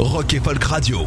Rock 0.00 0.32
et 0.32 0.40
Folk 0.40 0.64
Radio. 0.64 1.00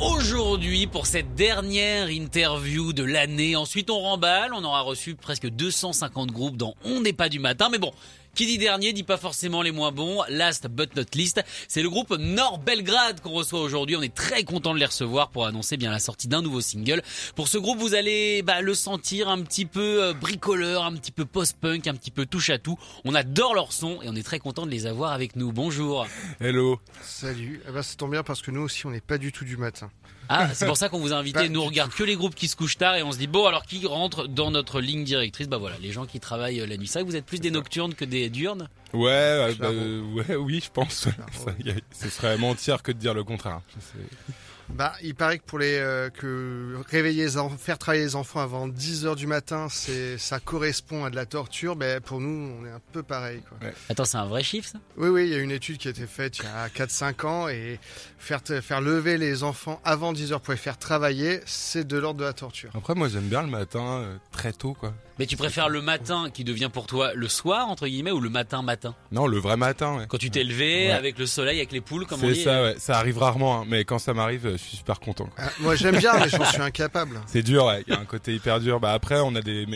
Aujourd'hui, 0.00 0.88
pour 0.88 1.06
cette 1.06 1.36
dernière 1.36 2.10
interview 2.10 2.92
de 2.92 3.04
l'année, 3.04 3.54
ensuite 3.54 3.88
on 3.88 4.00
remballe, 4.00 4.52
on 4.52 4.64
aura 4.64 4.80
reçu 4.80 5.14
presque 5.14 5.48
250 5.48 6.32
groupes 6.32 6.56
dans 6.56 6.74
On 6.84 7.02
n'est 7.02 7.12
pas 7.12 7.28
du 7.28 7.38
matin, 7.38 7.68
mais 7.70 7.78
bon, 7.78 7.92
qui 8.36 8.44
dit 8.44 8.58
dernier 8.58 8.92
dit 8.92 9.02
pas 9.02 9.16
forcément 9.16 9.62
les 9.62 9.72
moins 9.72 9.92
bons. 9.92 10.22
Last 10.28 10.68
but 10.68 10.94
not 10.94 11.04
least, 11.14 11.42
c'est 11.68 11.80
le 11.80 11.88
groupe 11.88 12.14
Nord 12.18 12.58
Belgrade 12.58 13.20
qu'on 13.22 13.30
reçoit 13.30 13.60
aujourd'hui. 13.60 13.96
On 13.96 14.02
est 14.02 14.14
très 14.14 14.44
content 14.44 14.74
de 14.74 14.78
les 14.78 14.84
recevoir 14.84 15.30
pour 15.30 15.46
annoncer 15.46 15.78
bien 15.78 15.90
la 15.90 15.98
sortie 15.98 16.28
d'un 16.28 16.42
nouveau 16.42 16.60
single. 16.60 17.02
Pour 17.34 17.48
ce 17.48 17.56
groupe, 17.56 17.78
vous 17.78 17.94
allez 17.94 18.42
bah, 18.42 18.60
le 18.60 18.74
sentir 18.74 19.30
un 19.30 19.40
petit 19.40 19.64
peu 19.64 20.04
euh, 20.04 20.12
bricoleur, 20.12 20.84
un 20.84 20.92
petit 20.92 21.12
peu 21.12 21.24
post-punk, 21.24 21.86
un 21.86 21.94
petit 21.94 22.10
peu 22.10 22.26
touche 22.26 22.50
à 22.50 22.58
tout. 22.58 22.78
On 23.06 23.14
adore 23.14 23.54
leur 23.54 23.72
son 23.72 24.02
et 24.02 24.08
on 24.08 24.14
est 24.14 24.22
très 24.22 24.38
content 24.38 24.66
de 24.66 24.70
les 24.70 24.86
avoir 24.86 25.12
avec 25.12 25.34
nous. 25.34 25.50
Bonjour. 25.50 26.06
Hello. 26.38 26.78
Salut. 27.02 27.62
Eh 27.66 27.72
ben, 27.72 27.82
ça 27.82 27.96
tombe 27.96 28.10
bien 28.10 28.22
parce 28.22 28.42
que 28.42 28.50
nous 28.50 28.60
aussi, 28.60 28.84
on 28.84 28.90
n'est 28.90 29.00
pas 29.00 29.16
du 29.16 29.32
tout 29.32 29.46
du 29.46 29.56
matin. 29.56 29.90
Ah, 30.28 30.48
c'est 30.54 30.66
pour 30.66 30.76
ça 30.76 30.88
qu'on 30.88 30.98
vous 30.98 31.12
a 31.12 31.16
invité. 31.16 31.36
Pas 31.36 31.48
Nous 31.48 31.60
on 31.60 31.66
regarde 31.66 31.92
que 31.92 32.02
les 32.02 32.16
groupes 32.16 32.34
qui 32.34 32.48
se 32.48 32.56
couchent 32.56 32.78
tard 32.78 32.96
et 32.96 33.02
on 33.02 33.12
se 33.12 33.18
dit 33.18 33.26
bon 33.26 33.46
alors 33.46 33.64
qui 33.64 33.84
rentre 33.86 34.26
dans 34.26 34.50
notre 34.50 34.80
ligne 34.80 35.04
directrice? 35.04 35.48
Bah 35.48 35.58
voilà, 35.58 35.76
les 35.80 35.92
gens 35.92 36.06
qui 36.06 36.20
travaillent 36.20 36.60
euh, 36.60 36.66
la 36.66 36.76
nuit. 36.76 36.86
C'est 36.86 36.98
vrai 36.98 37.06
que 37.06 37.10
vous 37.10 37.16
êtes 37.16 37.26
plus 37.26 37.40
des 37.40 37.50
nocturnes 37.50 37.94
que 37.94 38.04
des 38.04 38.25
diurnes. 38.30 38.68
Ouais, 38.92 39.10
euh, 39.12 39.54
bah, 39.58 39.68
euh, 39.68 40.02
ouais, 40.14 40.36
oui, 40.36 40.60
je 40.64 40.70
pense. 40.70 40.94
Ça, 41.32 41.50
y 41.64 41.70
a- 41.70 41.74
ce 41.92 42.08
serait 42.08 42.38
mentir 42.38 42.82
que 42.82 42.92
de 42.92 42.98
dire 42.98 43.14
le 43.14 43.24
contraire. 43.24 43.60
Je 43.74 43.80
sais. 43.80 44.32
Bah, 44.68 44.94
il 45.00 45.14
paraît 45.14 45.38
que 45.38 45.44
pour 45.44 45.60
les 45.60 45.76
euh, 45.78 46.10
que 46.10 46.76
réveiller 46.90 47.22
les 47.22 47.36
enfants, 47.36 47.56
faire 47.56 47.78
travailler 47.78 48.02
les 48.02 48.16
enfants 48.16 48.40
avant 48.40 48.66
10 48.66 49.06
heures 49.06 49.14
du 49.14 49.28
matin, 49.28 49.68
c'est 49.70 50.18
ça 50.18 50.40
correspond 50.40 51.04
à 51.04 51.10
de 51.10 51.14
la 51.14 51.24
torture. 51.24 51.76
Ben 51.76 52.00
pour 52.00 52.20
nous, 52.20 52.52
on 52.60 52.66
est 52.66 52.70
un 52.70 52.80
peu 52.92 53.04
pareil. 53.04 53.42
Quoi. 53.48 53.68
Attends, 53.88 54.04
c'est 54.04 54.16
un 54.16 54.26
vrai 54.26 54.42
chiffre 54.42 54.68
ça? 54.68 54.78
Oui, 54.96 55.08
oui, 55.08 55.26
il 55.28 55.32
y 55.32 55.36
a 55.36 55.38
une 55.38 55.52
étude 55.52 55.78
qui 55.78 55.86
a 55.86 55.92
été 55.92 56.04
faite 56.08 56.38
il 56.38 56.44
y 56.46 56.48
a 56.48 56.68
4-5 56.68 57.24
ans 57.26 57.48
et 57.48 57.78
faire 58.18 58.40
faire 58.60 58.80
lever 58.80 59.18
les 59.18 59.44
enfants 59.44 59.80
avant 59.84 60.12
10 60.12 60.32
heures 60.32 60.40
pour 60.40 60.52
les 60.52 60.58
faire 60.58 60.78
travailler, 60.78 61.40
c'est 61.46 61.86
de 61.86 61.96
l'ordre 61.96 62.18
de 62.18 62.24
la 62.24 62.32
torture. 62.32 62.70
Après, 62.74 62.96
moi, 62.96 63.08
j'aime 63.08 63.28
bien 63.28 63.42
le 63.42 63.48
matin, 63.50 64.00
euh, 64.00 64.16
très 64.32 64.52
tôt, 64.52 64.74
quoi. 64.74 64.92
Mais 65.18 65.24
tu 65.26 65.36
préfères 65.36 65.68
le 65.70 65.80
matin 65.80 66.28
qui 66.32 66.44
devient 66.44 66.68
pour 66.70 66.86
toi 66.86 67.14
le 67.14 67.26
soir 67.28 67.68
entre 67.68 67.86
guillemets 67.86 68.10
ou 68.10 68.20
le 68.20 68.28
matin 68.28 68.60
matin? 68.62 68.94
Non, 69.12 69.26
le 69.26 69.38
vrai 69.38 69.56
matin, 69.56 69.96
ouais. 69.96 70.04
Quand 70.08 70.18
tu 70.18 70.30
t'es 70.30 70.44
levé 70.44 70.86
Ouais. 70.88 70.92
avec 70.92 71.18
le 71.18 71.24
soleil, 71.26 71.56
avec 71.58 71.72
les 71.72 71.80
poules, 71.80 72.04
comme 72.06 72.18
on 72.22 72.26
C'est 72.28 72.32
dit. 72.34 72.42
ça, 72.42 72.62
ouais. 72.62 72.74
Ça 72.78 72.98
arrive 72.98 73.18
rarement, 73.18 73.60
hein, 73.60 73.64
mais 73.66 73.84
quand 73.86 73.98
ça 73.98 74.12
m'arrive, 74.12 74.46
euh, 74.46 74.52
je 74.52 74.62
suis 74.62 74.76
super 74.76 75.00
content. 75.00 75.24
quoi. 75.26 75.44
Ah, 75.46 75.50
moi, 75.60 75.74
j'aime 75.74 75.96
bien, 75.98 76.12
mais 76.18 76.28
j'en 76.28 76.44
suis 76.52 76.60
incapable. 76.60 77.20
C'est 77.26 77.42
dur, 77.42 77.64
ouais. 77.64 77.82
Il 77.86 77.94
y 77.94 77.96
a 77.96 78.00
un 78.00 78.04
côté 78.04 78.34
hyper 78.34 78.60
dur. 78.60 78.78
Bah 78.78 78.92
après, 78.92 79.18
on 79.20 79.34
a 79.36 79.40
des, 79.40 79.66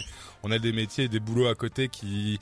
on 0.42 0.50
a 0.50 0.58
des 0.58 0.72
métiers 0.72 1.04
et 1.04 1.08
des 1.08 1.20
boulots 1.20 1.48
à 1.48 1.54
côté 1.54 1.88
qui, 1.88 2.38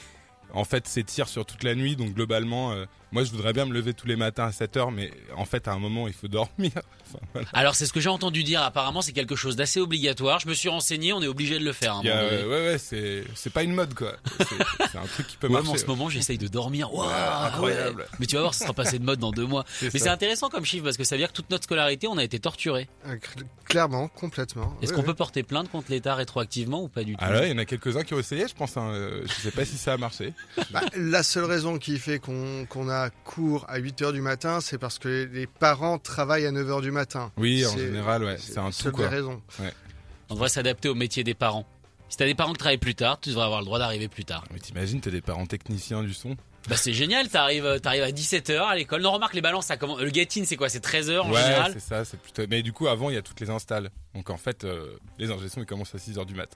en 0.52 0.64
fait, 0.64 0.88
s'étirent 0.88 1.28
sur 1.28 1.46
toute 1.46 1.62
la 1.62 1.76
nuit. 1.76 1.94
Donc 1.94 2.14
globalement, 2.14 2.72
euh, 2.72 2.84
moi, 3.12 3.24
je 3.24 3.30
voudrais 3.30 3.52
bien 3.52 3.64
me 3.66 3.72
lever 3.72 3.94
tous 3.94 4.06
les 4.06 4.16
matins 4.16 4.46
à 4.46 4.52
7 4.52 4.76
heures, 4.76 4.90
mais 4.90 5.10
en 5.36 5.44
fait, 5.44 5.66
à 5.68 5.72
un 5.72 5.78
moment, 5.78 6.08
il 6.08 6.14
faut 6.14 6.28
dormir. 6.28 6.70
Enfin, 6.74 7.18
voilà. 7.32 7.48
Alors 7.52 7.74
c'est 7.74 7.86
ce 7.86 7.92
que 7.92 8.00
j'ai 8.00 8.08
entendu 8.10 8.44
dire. 8.44 8.62
Apparemment, 8.62 9.00
c'est 9.02 9.12
quelque 9.12 9.36
chose 9.36 9.56
d'assez 9.56 9.80
obligatoire. 9.80 10.40
Je 10.40 10.48
me 10.48 10.54
suis 10.54 10.68
renseigné, 10.68 11.12
on 11.12 11.22
est 11.22 11.26
obligé 11.26 11.58
de 11.58 11.64
le 11.64 11.72
faire. 11.72 11.94
a, 11.96 12.02
donné. 12.02 12.10
euh, 12.12 12.48
ouais, 12.48 12.72
ouais, 12.72 12.78
c'est, 12.78 13.24
c'est 13.34 13.52
pas 13.52 13.62
une 13.62 13.72
mode, 13.74 13.94
quoi. 13.94 14.12
C'est, 14.38 14.44
c'est 14.92 14.98
un 14.98 15.06
truc 15.06 15.26
qui 15.26 15.36
peut 15.36 15.46
Ouais, 15.48 15.54
marcher. 15.54 15.70
en 15.70 15.76
ce 15.76 15.86
moment, 15.86 16.08
j'essaye 16.08 16.38
de 16.38 16.48
dormir. 16.48 16.92
Waouh, 16.92 17.08
incroyable. 17.46 18.00
ouais. 18.02 18.06
Mais 18.20 18.26
tu 18.26 18.34
vas 18.36 18.42
voir, 18.42 18.54
ce 18.54 18.60
sera 18.64 18.72
passé 18.74 18.98
de 18.98 19.04
mode 19.04 19.18
dans 19.18 19.30
deux 19.32 19.46
mois. 19.46 19.64
C'est 19.78 19.92
Mais 19.94 19.98
ça. 20.00 20.06
c'est 20.06 20.10
intéressant 20.10 20.48
comme 20.50 20.64
chiffre 20.64 20.84
parce 20.84 20.96
que 20.96 21.04
ça 21.04 21.14
veut 21.16 21.20
dire 21.20 21.28
que 21.28 21.34
toute 21.36 21.50
notre 21.50 21.64
scolarité, 21.64 22.06
on 22.08 22.18
a 22.18 22.24
été 22.24 22.38
torturé. 22.38 22.88
Cl- 23.06 23.18
Clairement, 23.64 24.08
complètement. 24.08 24.74
Est-ce 24.82 24.92
qu'on 24.94 25.02
peut 25.02 25.14
porter 25.14 25.42
plainte 25.42 25.70
contre 25.70 25.90
l'État 25.90 26.14
rétroactivement 26.14 26.82
ou 26.82 26.88
pas 26.88 27.04
du 27.04 27.12
tout? 27.12 27.18
Ah 27.22 27.30
là, 27.30 27.46
il 27.46 27.50
y 27.50 27.54
en 27.54 27.58
a 27.58 27.64
quelques-uns 27.66 28.02
qui 28.02 28.14
ont 28.14 28.18
essayé, 28.18 28.46
je 28.48 28.54
pense. 28.54 28.76
Hein. 28.78 28.90
euh, 28.92 29.22
Je 29.26 29.32
sais 29.42 29.50
pas 29.50 29.64
si 29.66 29.76
ça 29.76 29.92
a 29.92 29.96
marché. 29.98 30.32
Bah, 30.70 30.80
la 30.96 31.22
seule 31.22 31.44
raison 31.44 31.78
qui 31.78 31.98
fait 31.98 32.18
qu'on 32.18 32.64
qu'on 32.68 32.88
a 32.88 32.97
cours 33.24 33.64
à 33.68 33.78
8 33.78 34.02
heures 34.02 34.12
du 34.12 34.20
matin, 34.20 34.60
c'est 34.60 34.78
parce 34.78 34.98
que 34.98 35.28
les 35.32 35.46
parents 35.46 35.98
travaillent 35.98 36.46
à 36.46 36.52
9 36.52 36.70
heures 36.70 36.80
du 36.80 36.90
matin. 36.90 37.32
Oui, 37.36 37.64
en 37.66 37.76
général, 37.76 38.24
ouais, 38.24 38.36
c'est 38.38 38.58
un 38.58 38.70
tout, 38.70 38.92
quoi. 38.92 39.08
raison. 39.08 39.40
On 40.30 40.34
devrait 40.34 40.48
s'adapter 40.48 40.88
au 40.88 40.94
métier 40.94 41.24
des 41.24 41.34
parents. 41.34 41.66
Si 42.08 42.16
t'as 42.16 42.24
des 42.26 42.34
parents 42.34 42.52
qui 42.52 42.58
travaillent 42.58 42.78
plus 42.78 42.94
tard, 42.94 43.20
tu 43.20 43.30
devrais 43.30 43.44
avoir 43.44 43.60
le 43.60 43.66
droit 43.66 43.78
d'arriver 43.78 44.08
plus 44.08 44.24
tard. 44.24 44.44
Mais 44.52 44.58
t'imagines, 44.58 45.00
t'as 45.00 45.10
des 45.10 45.20
parents 45.20 45.46
techniciens 45.46 46.02
du 46.02 46.14
son? 46.14 46.36
Bah 46.68 46.76
c'est 46.76 46.92
génial, 46.92 47.28
t'arrives 47.28 47.64
euh, 47.64 47.78
t'arrives 47.78 48.02
à 48.02 48.10
17h 48.10 48.58
à 48.60 48.76
l'école. 48.76 49.00
Non, 49.02 49.12
remarque 49.12 49.34
les 49.34 49.40
balances, 49.40 49.66
ça 49.66 49.76
commence. 49.76 50.00
Le 50.00 50.10
get-in, 50.10 50.44
c'est 50.44 50.56
quoi? 50.56 50.68
C'est 50.68 50.84
13h 50.84 51.20
en 51.20 51.30
ouais, 51.30 51.40
général? 51.42 51.72
c'est 51.72 51.80
ça, 51.80 52.04
c'est 52.04 52.20
plutôt. 52.20 52.42
Mais 52.50 52.62
du 52.62 52.72
coup, 52.72 52.88
avant, 52.88 53.08
il 53.10 53.14
y 53.14 53.18
a 53.18 53.22
toutes 53.22 53.40
les 53.40 53.50
installs. 53.50 53.90
Donc 54.14 54.30
en 54.30 54.36
fait, 54.36 54.64
euh, 54.64 54.96
les 55.18 55.30
ingé 55.30 55.46
ils 55.56 55.64
commencent 55.64 55.94
à 55.94 55.98
6h 55.98 56.24
du 56.26 56.34
mat. 56.34 56.50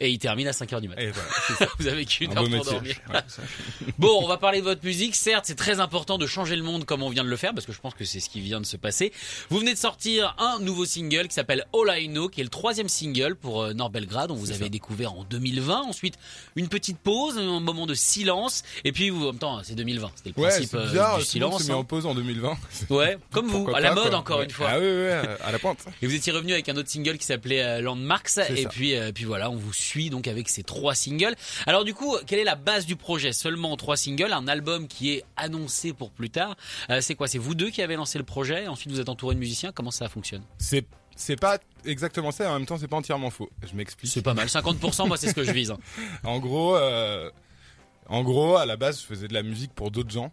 et 0.00 0.10
il 0.10 0.18
termine 0.18 0.48
à 0.48 0.52
5h 0.52 0.80
du 0.80 0.88
matin. 0.88 1.02
Et 1.02 1.10
voilà, 1.10 1.28
ça. 1.58 1.66
Vous 1.78 1.86
avez 1.86 2.04
qu'une 2.04 2.32
Un 2.32 2.36
heure 2.36 2.42
pour 2.44 2.52
métier. 2.52 2.72
dormir. 2.72 2.96
Ouais. 3.12 3.20
Bon, 3.98 4.20
on 4.22 4.26
va 4.26 4.38
parler 4.38 4.58
de 4.58 4.64
votre 4.64 4.84
musique. 4.84 5.14
Certes, 5.14 5.44
c'est 5.46 5.54
très 5.54 5.80
important 5.80 6.18
de 6.18 6.26
changer 6.26 6.56
le 6.56 6.62
monde 6.62 6.84
comme 6.84 7.02
on 7.02 7.10
vient 7.10 7.24
de 7.24 7.28
le 7.28 7.36
faire, 7.36 7.54
parce 7.54 7.66
que 7.66 7.72
je 7.72 7.80
pense 7.80 7.94
que 7.94 8.04
c'est 8.04 8.20
ce 8.20 8.28
qui 8.28 8.40
vient 8.40 8.60
de 8.60 8.66
se 8.66 8.76
passer. 8.76 9.12
Vous 9.50 9.58
venez 9.58 9.72
de 9.74 9.78
sortir 9.78 10.34
un 10.38 10.58
nouveau 10.60 10.84
single 10.84 11.28
qui 11.28 11.34
s'appelle 11.34 11.66
All 11.74 11.96
I 12.02 12.08
Know, 12.08 12.28
qui 12.28 12.40
est 12.40 12.44
le 12.44 12.50
troisième 12.50 12.88
single 12.88 13.36
pour 13.36 13.62
euh, 13.62 13.72
Nord 13.72 13.90
Belgrade. 13.90 14.30
On 14.30 14.34
vous 14.34 14.50
avait 14.50 14.64
ça. 14.64 14.68
découvert 14.68 15.12
en 15.12 15.24
2020. 15.24 15.82
Ensuite, 15.82 16.14
une 16.56 16.68
petite 16.68 16.98
pause, 16.98 17.38
un 17.38 17.60
moment 17.60 17.86
de 17.86 17.94
silence. 17.94 18.62
Et 18.84 18.92
puis, 18.92 19.10
vous, 19.10 19.28
en 19.28 19.43
temps, 19.44 19.60
c'est 19.62 19.74
2020. 19.74 20.10
C'était 20.16 20.32
le 20.36 20.42
Ouais, 20.42 20.48
principe 20.50 20.74
euh, 20.74 20.86
bizarre, 20.86 21.18
du 21.18 21.24
tout 21.24 21.38
le 21.38 21.40
monde 21.46 21.50
silence. 21.52 21.62
se 21.62 21.68
met 21.68 21.74
en 21.74 21.80
hein. 21.80 21.84
pause 21.84 22.06
en 22.06 22.14
2020. 22.14 22.56
Ouais, 22.90 23.18
comme 23.32 23.46
vous, 23.46 23.58
Pourquoi 23.64 23.78
à 23.78 23.80
la 23.80 23.88
pas, 23.90 23.94
mode 23.96 24.10
quoi. 24.10 24.18
encore 24.18 24.38
Ouais. 24.38 24.44
une 24.44 24.50
fois. 24.50 24.68
Ah 24.70 24.78
oui, 24.78 25.08
à 25.44 25.52
la 25.52 25.58
pointe. 25.58 25.84
Et 26.02 26.06
vous 26.06 26.14
étiez 26.14 26.32
revenu 26.32 26.52
avec 26.52 26.68
un 26.68 26.76
autre 26.76 26.88
single 26.88 27.18
qui 27.18 27.26
s'appelait 27.26 27.62
euh, 27.62 27.80
Landmarks. 27.80 28.38
Et 28.50 28.62
ça. 28.62 28.68
puis, 28.68 28.94
euh, 28.96 29.12
puis 29.12 29.24
voilà, 29.24 29.50
on 29.50 29.56
vous 29.56 29.72
suit 29.72 30.10
donc 30.10 30.28
avec 30.28 30.48
ces 30.48 30.62
trois 30.62 30.94
singles. 30.94 31.34
Alors 31.66 31.84
du 31.84 31.94
coup, 31.94 32.16
quelle 32.26 32.38
est 32.38 32.44
la 32.44 32.56
base 32.56 32.86
du 32.86 32.96
projet? 32.96 33.32
Seulement 33.32 33.76
trois 33.76 33.96
singles, 33.96 34.32
un 34.32 34.48
album 34.48 34.88
qui 34.88 35.12
est 35.12 35.24
annoncé 35.36 35.92
pour 35.92 36.10
plus 36.10 36.30
tard. 36.30 36.56
Euh, 36.90 37.00
c'est 37.00 37.14
quoi? 37.14 37.28
C'est 37.28 37.38
vous 37.38 37.54
deux 37.54 37.70
qui 37.70 37.82
avez 37.82 37.96
lancé 37.96 38.18
le 38.18 38.24
projet. 38.24 38.66
Ensuite, 38.66 38.90
vous 38.92 39.00
êtes 39.00 39.08
entouré 39.08 39.34
de 39.34 39.40
musiciens. 39.40 39.72
Comment 39.72 39.90
ça 39.90 40.08
fonctionne? 40.08 40.42
C'est, 40.58 40.86
c'est 41.16 41.36
pas 41.36 41.58
exactement 41.84 42.30
ça, 42.32 42.44
et 42.44 42.46
en 42.48 42.54
même 42.58 42.66
temps, 42.66 42.78
c'est 42.78 42.88
pas 42.88 42.96
entièrement 42.96 43.30
faux. 43.30 43.50
Je 43.70 43.76
m'explique. 43.76 44.10
C'est 44.10 44.22
pas 44.22 44.34
mal. 44.34 44.46
50%, 44.48 45.06
moi, 45.06 45.16
c'est 45.16 45.28
ce 45.28 45.34
que 45.34 45.44
je 45.44 45.52
vise. 45.52 45.70
hein. 45.70 45.78
En 46.24 46.38
gros, 46.38 46.76
euh, 46.76 47.30
en 48.08 48.22
gros, 48.22 48.56
à 48.56 48.66
la 48.66 48.76
base, 48.76 49.00
je 49.00 49.06
faisais 49.06 49.28
de 49.28 49.34
la 49.34 49.42
musique 49.42 49.72
pour 49.74 49.90
d'autres 49.90 50.10
gens. 50.10 50.30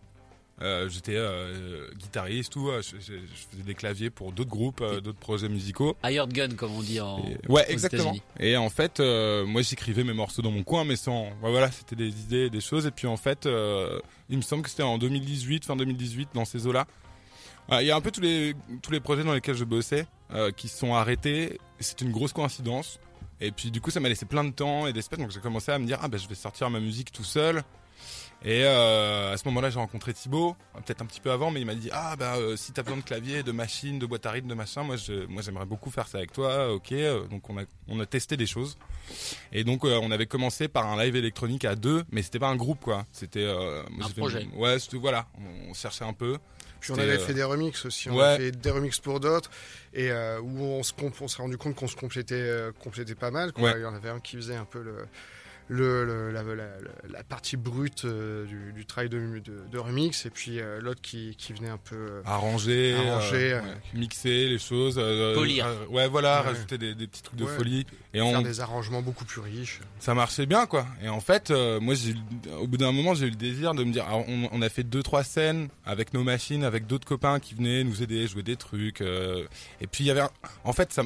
Euh, 0.62 0.88
j'étais 0.90 1.16
euh, 1.16 1.90
guitariste, 1.98 2.52
tout. 2.54 2.70
euh, 2.70 2.84
Je, 2.84 2.98
je- 3.00 3.14
je 3.14 3.48
faisais 3.50 3.64
des 3.64 3.74
claviers 3.74 4.12
pour 4.12 4.32
d'autres 4.32 4.50
groupes, 4.52 4.82
euh, 4.82 5.02
d'autres 5.02 5.18
projets 5.18 5.50
musicaux. 5.50 5.96
Hired 6.04 6.32
Gun, 6.32 6.50
comme 6.56 6.74
on 6.76 6.82
dit 6.84 7.00
en. 7.02 7.18
Et- 7.18 7.38
ouais, 7.52 7.66
aux 7.68 7.72
exactement. 7.72 8.14
Et 8.40 8.56
en 8.58 8.70
fait, 8.70 9.00
moi, 9.00 9.64
j'écrivais 9.64 10.04
mes 10.04 10.14
morceaux 10.14 10.44
dans 10.44 10.52
mon 10.52 10.62
coin, 10.64 10.84
mais 10.84 10.96
sans. 10.98 11.24
ouais, 11.42 11.50
voilà, 11.50 11.72
c'était 11.72 11.96
des 11.96 12.10
idées, 12.10 12.50
des 12.52 12.62
choses. 12.62 12.86
Et 12.86 12.92
puis 12.92 13.08
en 13.08 13.18
fait, 13.18 13.48
il 14.30 14.38
me 14.38 14.42
semble 14.44 14.62
que 14.62 14.70
c'était 14.70 14.84
en 14.84 15.00
2018, 15.00 15.66
fin 15.66 15.76
2018, 15.76 16.30
dans 16.36 16.46
ces 16.46 16.68
eaux-là. 16.68 16.86
Il 17.72 17.86
y 17.88 17.92
a 17.92 17.96
un 17.96 18.02
peu 18.02 18.12
tous 18.12 18.22
les 18.22 18.54
tous 18.84 18.92
les 18.92 19.00
projets 19.00 19.24
dans 19.24 19.34
lesquels 19.34 19.56
je 19.56 19.64
bossais 19.64 20.06
qui 20.58 20.68
se 20.68 20.78
sont 20.78 20.94
arrêtés. 20.94 21.58
C'est 21.80 22.02
une 22.02 22.12
grosse 22.12 22.34
coïncidence. 22.34 23.00
Et 23.42 23.52
puis 23.52 23.72
du 23.72 23.82
coup, 23.82 23.92
ça 23.92 24.00
m'a 24.00 24.08
laissé 24.08 24.26
plein 24.26 24.44
de 24.44 24.52
temps 24.52 24.88
et 24.88 24.94
d'espace. 24.94 25.20
Donc 25.20 25.32
j'ai 25.32 25.40
commencé 25.42 25.72
à 25.72 25.80
me 25.80 25.86
dire 25.86 26.00
ah 26.02 26.08
ben 26.08 26.18
je 26.18 26.28
vais 26.28 26.36
sortir 26.36 26.70
ma 26.70 26.80
musique 26.80 27.12
tout 27.12 27.24
seul. 27.24 27.64
Et 28.44 28.64
euh, 28.64 29.34
à 29.34 29.38
ce 29.38 29.48
moment-là, 29.50 29.70
j'ai 29.70 29.78
rencontré 29.78 30.16
Thibaut, 30.16 30.56
peut-être 30.74 31.04
un 31.04 31.06
petit 31.06 31.20
peu 31.20 31.30
avant, 31.32 31.52
mais 31.52 31.60
il 31.62 31.66
m'a 31.68 31.76
dit 31.76 31.90
ah 31.92 32.16
bah 32.16 32.38
euh, 32.38 32.56
si 32.56 32.72
t'as 32.72 32.82
besoin 32.82 32.98
de 32.98 33.04
clavier, 33.04 33.44
de 33.44 33.52
machines, 33.52 34.00
de 34.00 34.06
boîte 34.08 34.26
à 34.26 34.32
rythme, 34.32 34.48
de 34.48 34.56
machin, 34.56 34.82
moi 34.82 34.96
je, 34.96 35.28
moi 35.28 35.44
j'aimerais 35.44 35.68
beaucoup 35.68 35.92
faire 35.92 36.08
ça 36.08 36.18
avec 36.18 36.32
toi. 36.32 36.74
Ok, 36.74 36.92
euh, 36.92 37.28
donc 37.28 37.48
on 37.52 37.60
a 37.60 37.64
on 37.88 38.00
a 38.00 38.06
testé 38.08 38.38
des 38.38 38.48
choses. 38.48 38.78
Et 39.52 39.64
donc 39.64 39.86
euh, 39.86 40.00
on 40.02 40.10
avait 40.10 40.26
commencé 40.26 40.68
par 40.68 40.88
un 40.88 41.04
live 41.04 41.16
électronique 41.16 41.66
à 41.66 41.76
deux, 41.76 42.04
mais 42.12 42.24
c'était 42.24 42.40
pas 42.40 42.48
un 42.50 42.56
groupe 42.56 42.80
quoi. 42.80 43.06
C'était 43.12 43.44
euh, 43.44 43.84
Un 44.02 44.10
projet. 44.10 44.48
Ouais, 44.56 44.80
c'était 44.80 44.98
voilà, 44.98 45.28
on, 45.38 45.70
on 45.70 45.74
cherchait 45.76 46.06
un 46.06 46.14
peu. 46.14 46.38
Puis 46.82 46.92
on 46.92 46.96
avait 46.98 47.14
euh, 47.14 47.20
fait 47.20 47.34
des 47.34 47.44
remixes 47.44 47.86
aussi. 47.86 48.10
On 48.10 48.18
ouais. 48.18 48.24
a 48.24 48.38
fait 48.38 48.52
des 48.52 48.72
remixes 48.72 49.00
pour 49.00 49.20
d'autres 49.22 49.50
et 49.94 50.12
euh, 50.12 50.42
où 50.42 50.62
on 50.64 50.84
se 50.84 50.92
comp- 50.94 51.22
on 51.22 51.28
s'est 51.28 51.42
rendu 51.42 51.58
compte 51.58 51.76
qu'on 51.76 51.88
se 51.88 51.96
complétait, 51.96 52.36
euh, 52.36 52.72
complétait 52.84 53.16
pas 53.16 53.32
mal. 53.32 53.54
Quoi. 53.54 53.72
Ouais. 53.72 53.74
Il 53.78 53.84
y 53.84 53.86
en 53.86 53.94
avait 53.96 54.10
un 54.10 54.20
qui 54.20 54.36
faisait 54.36 54.56
un 54.56 54.66
peu 54.66 54.82
le, 54.82 54.96
le, 55.74 56.04
le- 56.04 56.32
la, 56.32 56.44
la- 56.44 56.66
la 57.10 57.24
partie 57.24 57.56
brute 57.56 58.04
euh, 58.04 58.46
du, 58.46 58.74
du 58.74 58.86
travail 58.86 59.08
de, 59.10 59.40
de, 59.40 59.64
de 59.72 59.78
remix 59.80 60.26
et 60.26 60.30
puis 60.30 60.60
euh, 60.60 60.82
l'autre 60.82 61.00
qui, 61.02 61.34
qui 61.38 61.54
venait 61.54 61.70
un 61.70 61.78
peu 61.78 61.96
euh, 61.96 62.22
Arranger, 62.26 62.94
Arranger, 62.96 63.54
ouais, 63.54 63.62
mixer 63.94 64.48
les 64.50 64.60
choses, 64.60 64.96
euh, 64.98 65.34
Polir. 65.34 65.66
euh, 65.66 65.86
ouais, 65.88 66.10
voilà, 66.10 66.42
Ouais. 66.42 66.48
rajouter 66.50 66.78
des, 66.78 66.94
des 66.94 67.08
petits 67.08 67.24
trucs 67.24 67.40
de 67.40 67.46
folie. 67.46 67.86
Et 68.14 68.18
faire 68.20 68.26
on, 68.28 68.42
des 68.42 68.60
arrangements 68.60 69.02
beaucoup 69.02 69.24
plus 69.24 69.40
riches. 69.40 69.80
ça 70.00 70.14
marchait 70.14 70.46
bien, 70.46 70.66
quoi. 70.66 70.86
Et 71.02 71.08
en 71.08 71.22
fait, 71.22 71.52
euh, 71.52 71.80
moi, 71.80 71.94
j'ai, 71.96 72.16
au 72.60 72.68
bout 72.68 72.76
d'un 72.76 72.92
moment, 72.92 73.14
j'ai 73.14 73.28
eu 73.28 73.30
le 73.30 73.36
désir 73.38 73.74
de 73.74 73.86
me 73.86 73.94
dire, 73.94 74.06
alors, 74.06 74.26
on, 74.28 74.50
on 74.52 74.62
a 74.62 74.68
fait 74.68 74.84
deux, 74.84 75.02
trois 75.04 75.24
scènes 75.24 75.70
avec 75.86 76.14
nos 76.14 76.24
machines, 76.26 76.66
avec 76.66 76.86
d'autres 76.86 77.08
copains 77.08 77.40
qui 77.40 77.56
venaient 77.56 77.86
nous 77.86 78.04
aider, 78.04 78.28
jouer 78.28 78.44
des 78.44 78.58
trucs. 78.58 79.00
euh, 79.00 79.46
et 79.80 79.88
puis 79.88 80.04
il 80.04 80.08
y 80.08 80.12
avait, 80.12 80.20
un- 80.22 80.32
en 80.66 80.74
fait, 80.74 80.92
ça, 80.92 81.04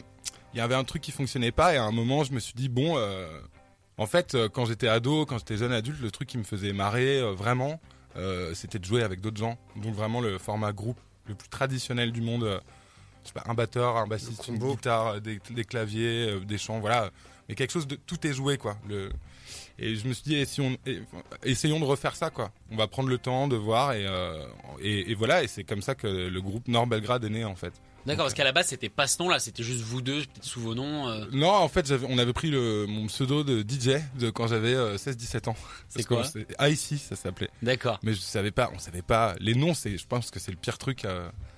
il 0.55 0.57
y 0.57 0.61
avait 0.61 0.73
un 0.73 0.83
truc 0.83 1.03
qui 1.03 1.11
fonctionnait 1.11 1.51
pas. 1.51 1.75
Et 1.75 1.77
à 1.77 1.83
un 1.83 1.91
moment, 1.91 2.23
je 2.23 2.33
me 2.33 2.39
suis 2.39 2.53
dit, 2.55 2.67
bon, 2.69 2.95
euh, 2.97 3.27
en 3.97 4.05
fait, 4.05 4.35
euh, 4.35 4.49
quand 4.49 4.65
j'étais 4.65 4.87
ado, 4.87 5.25
quand 5.25 5.37
j'étais 5.37 5.57
jeune 5.57 5.71
adulte, 5.71 6.01
le 6.01 6.11
truc 6.11 6.27
qui 6.27 6.37
me 6.37 6.43
faisait 6.43 6.73
marrer 6.73 7.19
euh, 7.19 7.31
vraiment, 7.31 7.79
euh, 8.17 8.53
c'était 8.53 8.79
de 8.79 8.85
jouer 8.85 9.03
avec 9.03 9.21
d'autres 9.21 9.37
gens. 9.37 9.57
Donc 9.77 9.93
vraiment 9.93 10.21
le 10.21 10.37
format 10.37 10.73
groupe 10.73 10.99
le 11.27 11.35
plus 11.35 11.49
traditionnel 11.49 12.11
du 12.11 12.21
monde. 12.21 12.61
Je 13.25 13.29
sais 13.29 13.33
pas, 13.33 13.43
un 13.49 13.53
batteur, 13.53 13.97
un 13.97 14.07
bassiste, 14.07 14.47
une 14.47 14.57
guitare, 14.57 15.07
euh, 15.07 15.19
des, 15.19 15.39
des 15.51 15.63
claviers, 15.65 16.29
euh, 16.29 16.39
des 16.39 16.57
chants, 16.57 16.79
voilà. 16.79 17.09
Mais 17.49 17.55
quelque 17.55 17.71
chose 17.71 17.87
de 17.87 17.95
tout 17.95 18.25
est 18.25 18.33
joué, 18.33 18.57
quoi. 18.57 18.77
Le, 18.87 19.11
et 19.77 19.95
je 19.95 20.07
me 20.07 20.13
suis 20.13 20.23
dit, 20.23 20.35
et 20.35 20.45
si 20.45 20.61
on, 20.61 20.77
et- 20.85 21.01
essayons 21.43 21.79
de 21.79 21.85
refaire 21.85 22.15
ça, 22.15 22.29
quoi. 22.29 22.51
On 22.71 22.75
va 22.77 22.87
prendre 22.87 23.09
le 23.09 23.17
temps 23.17 23.47
de 23.47 23.55
voir 23.55 23.93
et, 23.93 24.05
euh, 24.07 24.45
et, 24.81 25.11
et 25.11 25.15
voilà. 25.15 25.43
Et 25.43 25.47
c'est 25.47 25.63
comme 25.63 25.81
ça 25.81 25.93
que 25.95 26.07
le 26.07 26.41
groupe 26.41 26.67
Nord 26.67 26.87
Belgrade 26.87 27.23
est 27.25 27.29
né, 27.29 27.43
en 27.45 27.55
fait. 27.55 27.73
D'accord, 28.05 28.25
parce 28.25 28.35
qu'à 28.35 28.43
la 28.43 28.51
base, 28.51 28.67
c'était 28.67 28.89
pas 28.89 29.07
ce 29.07 29.21
nom-là, 29.23 29.39
c'était 29.39 29.63
juste 29.63 29.81
vous 29.81 29.99
deux, 30.01 30.19
peut-être 30.21 30.43
sous 30.43 30.59
vos 30.61 30.75
noms. 30.75 31.07
euh. 31.09 31.25
Non, 31.31 31.49
en 31.49 31.67
fait, 31.67 31.91
on 32.07 32.19
avait 32.19 32.33
pris 32.33 32.51
le, 32.51 32.85
mon 32.87 33.07
pseudo 33.07 33.43
de 33.43 33.61
DJ 33.61 33.99
de 34.19 34.29
quand 34.29 34.45
j'avais 34.47 34.75
euh, 34.75 34.95
16-17 34.97 35.49
ans. 35.49 35.55
C'est 35.89 36.03
quoi 36.05 36.21
que 36.21 36.27
c'est- 36.29 36.47
IC, 36.93 36.99
ça 36.99 37.15
s'appelait. 37.15 37.49
D'accord. 37.63 37.99
Mais 38.03 38.13
je 38.13 38.19
savais 38.19 38.51
pas, 38.51 38.69
on 38.75 38.79
savait 38.79 39.01
pas. 39.01 39.33
Les 39.39 39.55
noms, 39.55 39.73
c'est, 39.73 39.97
je 39.97 40.05
pense 40.07 40.29
que 40.29 40.39
c'est 40.39 40.51
le 40.51 40.57
pire 40.57 40.77
truc. 40.77 41.03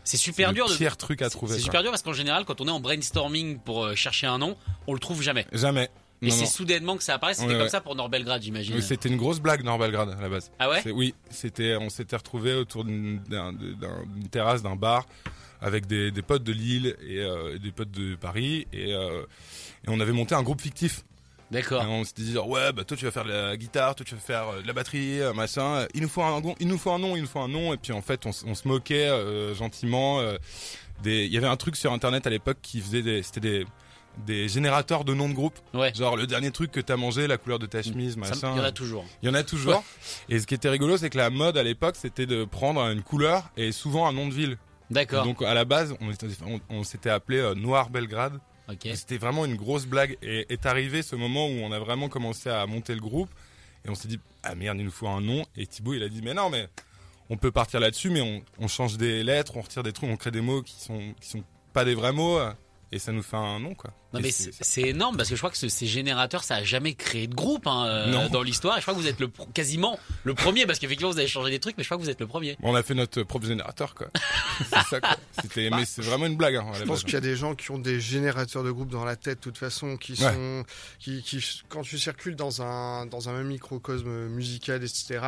C'est 0.08 0.18
super 0.18 0.50
le 0.50 0.56
dur 0.56 0.70
de. 0.70 0.76
pire 0.76 0.96
truc 0.98 1.22
à 1.22 1.30
trouver. 1.30 1.56
c'est 1.56 1.62
super 1.62 1.82
dur 1.82 1.92
parce 1.92 2.02
qu'en 2.04 2.14
général, 2.14 2.46
quand 2.46 2.62
on 2.62 2.68
est 2.68 2.72
en 2.72 2.80
brainstorming 2.80 3.60
pour 3.60 3.84
euh, 3.86 3.96
chercher 3.96 4.28
un 4.28 4.38
nom, 4.38 4.56
on 4.88 4.94
le 4.94 5.00
trouve 5.00 5.22
jamais. 5.22 5.46
Jamais. 5.52 5.90
Et 6.24 6.32
c'est 6.32 6.46
soudainement 6.48 6.98
que 6.98 7.04
ça 7.04 7.14
apparaît. 7.16 7.36
C'était 7.36 7.48
Ouais, 7.48 7.54
comme 7.54 7.62
ouais. 7.64 7.70
ça 7.70 7.80
pour 7.82 7.94
Norbelgrad, 7.96 8.42
j'imagine. 8.42 8.82
C'était 8.82 9.08
une 9.10 9.18
grosse 9.18 9.40
blague, 9.40 9.64
Nord 9.64 9.78
Belgrade, 9.78 10.16
à 10.18 10.22
la 10.22 10.30
base. 10.30 10.50
Ah 10.58 10.68
ouais 10.70 10.82
Oui, 10.92 11.14
c'était, 11.30 11.76
on 11.80 11.90
s'était 11.90 12.16
retrouvés 12.16 12.56
autour 12.56 12.86
d'une, 12.86 13.20
d'un- 13.30 13.54
d'un- 13.54 14.04
d'une 14.16 14.28
terrasse 14.28 14.64
d'un 14.64 14.76
bar 14.76 15.06
avec 15.62 15.86
des, 15.86 16.10
des 16.12 16.22
potes 16.24 16.44
de 16.44 16.54
Lille 16.54 16.96
et 17.08 17.20
euh, 17.20 17.60
des 17.60 17.72
potes 17.72 17.92
de 17.92 18.16
Paris 18.16 18.66
et, 18.74 18.94
euh, 18.94 19.22
et 19.86 19.90
on 19.90 20.00
avait 20.00 20.12
monté 20.12 20.34
un 20.34 20.42
groupe 20.44 20.62
fictif. 20.62 21.04
D'accord. 21.52 21.86
On 21.88 22.04
s'était 22.04 22.24
dit 22.24 22.34
genre, 22.34 22.50
ouais, 22.50 22.74
bah 22.74 22.84
toi 22.84 22.98
tu 22.98 23.06
vas 23.06 23.12
faire 23.12 23.24
de 23.24 23.32
la 23.32 23.56
guitare, 23.56 23.96
toi 23.96 24.06
tu 24.06 24.16
vas 24.16 24.22
faire 24.22 24.48
euh, 24.50 24.62
de 24.62 24.68
la 24.68 24.74
batterie, 24.74 25.20
machin. 25.34 25.86
Il 25.94 26.02
nous 26.02 26.10
faut 26.10 26.22
un, 26.24 26.42
il 26.60 26.68
nous 26.68 26.78
faut 26.78 26.92
un 26.92 27.00
nom, 27.00 27.16
il 27.16 27.22
nous 27.22 27.28
faut 27.28 27.40
un 27.40 27.48
nom. 27.48 27.74
Et 27.74 27.78
puis 27.78 27.94
en 27.94 28.02
fait, 28.02 28.26
on, 28.26 28.32
se 28.34 28.68
moquait 28.68 29.08
euh, 29.08 29.54
gentiment. 29.56 30.20
euh, 30.20 30.38
des, 31.04 31.26
il 31.26 31.32
y 31.32 31.38
avait 31.38 31.48
un 31.48 31.56
truc 31.58 31.76
sur 31.76 31.94
internet 31.94 32.26
à 32.28 32.30
l'époque 32.32 32.58
qui 32.62 32.82
faisait 32.82 33.02
des, 33.04 33.22
c'était 33.24 33.40
des 33.40 33.66
des 34.26 34.48
générateurs 34.50 35.04
de 35.06 35.14
noms 35.14 35.30
de 35.30 35.36
groupe. 35.36 35.54
Ouais. 35.76 35.94
Genre 35.94 36.18
le 36.18 36.26
dernier 36.26 36.50
truc 36.50 36.72
que 36.72 36.80
t'as 36.80 36.96
mangé, 36.98 37.28
la 37.28 37.38
couleur 37.38 37.60
de 37.60 37.68
ta 37.68 37.84
chemise, 37.84 38.18
machin. 38.18 38.34
il 38.56 38.58
y 38.58 38.62
en 38.62 38.64
a 38.64 38.72
toujours. 38.72 39.06
Il 39.22 39.28
y 39.28 39.30
en 39.30 39.36
a 39.36 39.44
toujours. 39.44 39.84
Et 40.28 40.40
ce 40.40 40.48
qui 40.48 40.56
était 40.56 40.70
rigolo, 40.70 40.98
c'est 40.98 41.12
que 41.12 41.20
la 41.20 41.30
mode 41.30 41.56
à 41.56 41.62
l'époque, 41.62 41.96
c'était 41.96 42.26
de 42.26 42.44
prendre 42.44 42.82
une 42.90 43.04
couleur 43.04 43.52
et 43.58 43.72
souvent 43.72 44.08
un 44.08 44.14
nom 44.14 44.28
de 44.28 44.34
ville. 44.34 44.58
D'accord. 44.90 45.24
Donc 45.24 45.44
à 45.44 45.54
la 45.54 45.66
base, 45.66 45.94
on, 46.02 46.10
était- 46.12 46.26
on- 46.48 46.60
on 46.70 46.84
s'était 46.84 47.12
appelé 47.12 47.38
euh, 47.38 47.54
Noir 47.54 47.92
Belgrade. 47.92 48.40
C'était 48.96 49.18
vraiment 49.18 49.46
une 49.46 49.56
grosse 49.56 49.86
blague. 49.86 50.18
Et 50.22 50.52
est 50.52 50.66
arrivé 50.66 51.02
ce 51.02 51.16
moment 51.16 51.48
où 51.48 51.52
on 51.52 51.72
a 51.72 51.80
vraiment 51.80 52.10
commencé 52.10 52.50
à 52.50 52.66
monter 52.66 52.94
le 52.94 53.02
groupe. 53.02 53.30
Et 53.86 53.90
on 53.90 53.96
s'est 53.96 54.08
dit, 54.08 54.20
ah 54.44 54.56
merde, 54.56 54.78
il 54.80 54.86
nous 54.86 54.92
faut 54.92 55.08
un 55.08 55.22
nom. 55.22 55.46
Et 55.56 55.66
Thibaut, 55.66 55.94
il 55.94 56.04
a 56.04 56.10
dit, 56.10 56.22
mais 56.22 56.34
non, 56.34 56.50
mais 56.50 56.68
on 57.30 57.38
peut 57.38 57.52
partir 57.52 57.80
là-dessus, 57.80 58.10
mais 58.10 58.42
on, 58.60 58.68
change 58.68 58.98
des 58.98 59.24
lettres, 59.24 59.58
on 59.58 59.62
retire 59.62 59.84
des 59.84 59.94
trucs, 59.94 60.10
on 60.10 60.18
crée 60.18 60.32
des 60.32 60.42
mots 60.42 60.62
qui 60.62 60.80
sont, 60.80 61.14
qui 61.20 61.30
sont 61.30 61.44
pas 61.74 61.86
des 61.86 61.96
vrais 61.96 62.14
mots. 62.14 62.40
Et 62.92 63.00
ça 63.00 63.12
nous 63.12 63.24
fait 63.24 63.38
un 63.38 63.60
nom, 63.60 63.76
quoi. 63.76 63.92
Non 64.14 64.20
mais 64.22 64.32
c'est- 64.32 64.82
énorme 64.82 65.18
parce 65.18 65.28
que 65.30 65.36
je 65.36 65.40
crois 65.42 65.52
que 65.52 65.58
ce- 65.58 65.68
ces 65.68 65.86
générateurs 65.86 66.44
ça 66.44 66.56
a 66.56 66.64
jamais 66.64 66.94
créé 66.94 67.28
de 67.28 67.36
groupe 67.36 67.68
hein, 67.68 67.86
euh, 67.88 68.08
Non. 68.08 68.30
dans 68.30 68.42
l'histoire 68.42 68.78
et 68.78 68.80
je 68.80 68.86
crois 68.86 68.94
que 68.94 69.00
vous 69.00 69.08
êtes 69.08 69.20
le 69.20 69.30
quasiment 69.54 70.00
le 70.24 70.34
premier 70.34 70.66
parce 70.66 70.80
qu'effectivement 70.80 71.12
vous 71.12 71.18
avez 71.20 71.28
changé 71.28 71.52
des 71.52 71.60
trucs 71.60 71.78
mais 71.78 71.84
je 71.84 71.90
crois 71.90 71.98
que 71.98 72.04
vous 72.04 72.10
êtes 72.10 72.22
le 72.22 72.28
premier. 72.28 72.58
On 72.64 72.74
a 72.74 72.84
fait 72.84 72.94
notre 72.94 73.24
propre 73.24 73.46
générateur, 73.48 73.96
quoi. 73.96 74.08
c'est 74.70 74.84
ça, 74.90 75.00
quoi. 75.02 75.18
C'était, 75.42 75.70
mais 75.70 75.84
c'est 75.86 76.02
vraiment 76.02 76.26
une 76.26 76.38
blague, 76.38 76.56
hein, 76.56 76.72
Je 76.74 76.84
pense 76.86 77.04
qu'il 77.04 77.14
y 77.14 77.18
a 77.18 77.22
des 77.22 77.36
gens 77.36 77.54
qui 77.56 77.72
ont 77.72 77.80
des 77.80 78.00
générateurs 78.00 78.64
de 78.64 78.72
groupe 78.72 78.90
dans 78.90 79.04
la 79.06 79.16
tête, 79.16 79.40
de 79.40 79.44
toute 79.44 79.58
façon, 79.58 79.98
qui 79.98 80.14
Ouais. 80.14 80.34
sont, 80.34 80.64
qui, 81.00 81.22
qui, 81.22 81.44
quand 81.70 81.82
tu 81.82 81.98
circules 82.00 82.36
dans 82.36 82.62
un, 82.62 83.06
dans 83.08 83.28
un 83.30 83.34
même 83.34 83.48
microcosme 83.48 84.28
musical, 84.30 84.84
etc., 84.84 85.20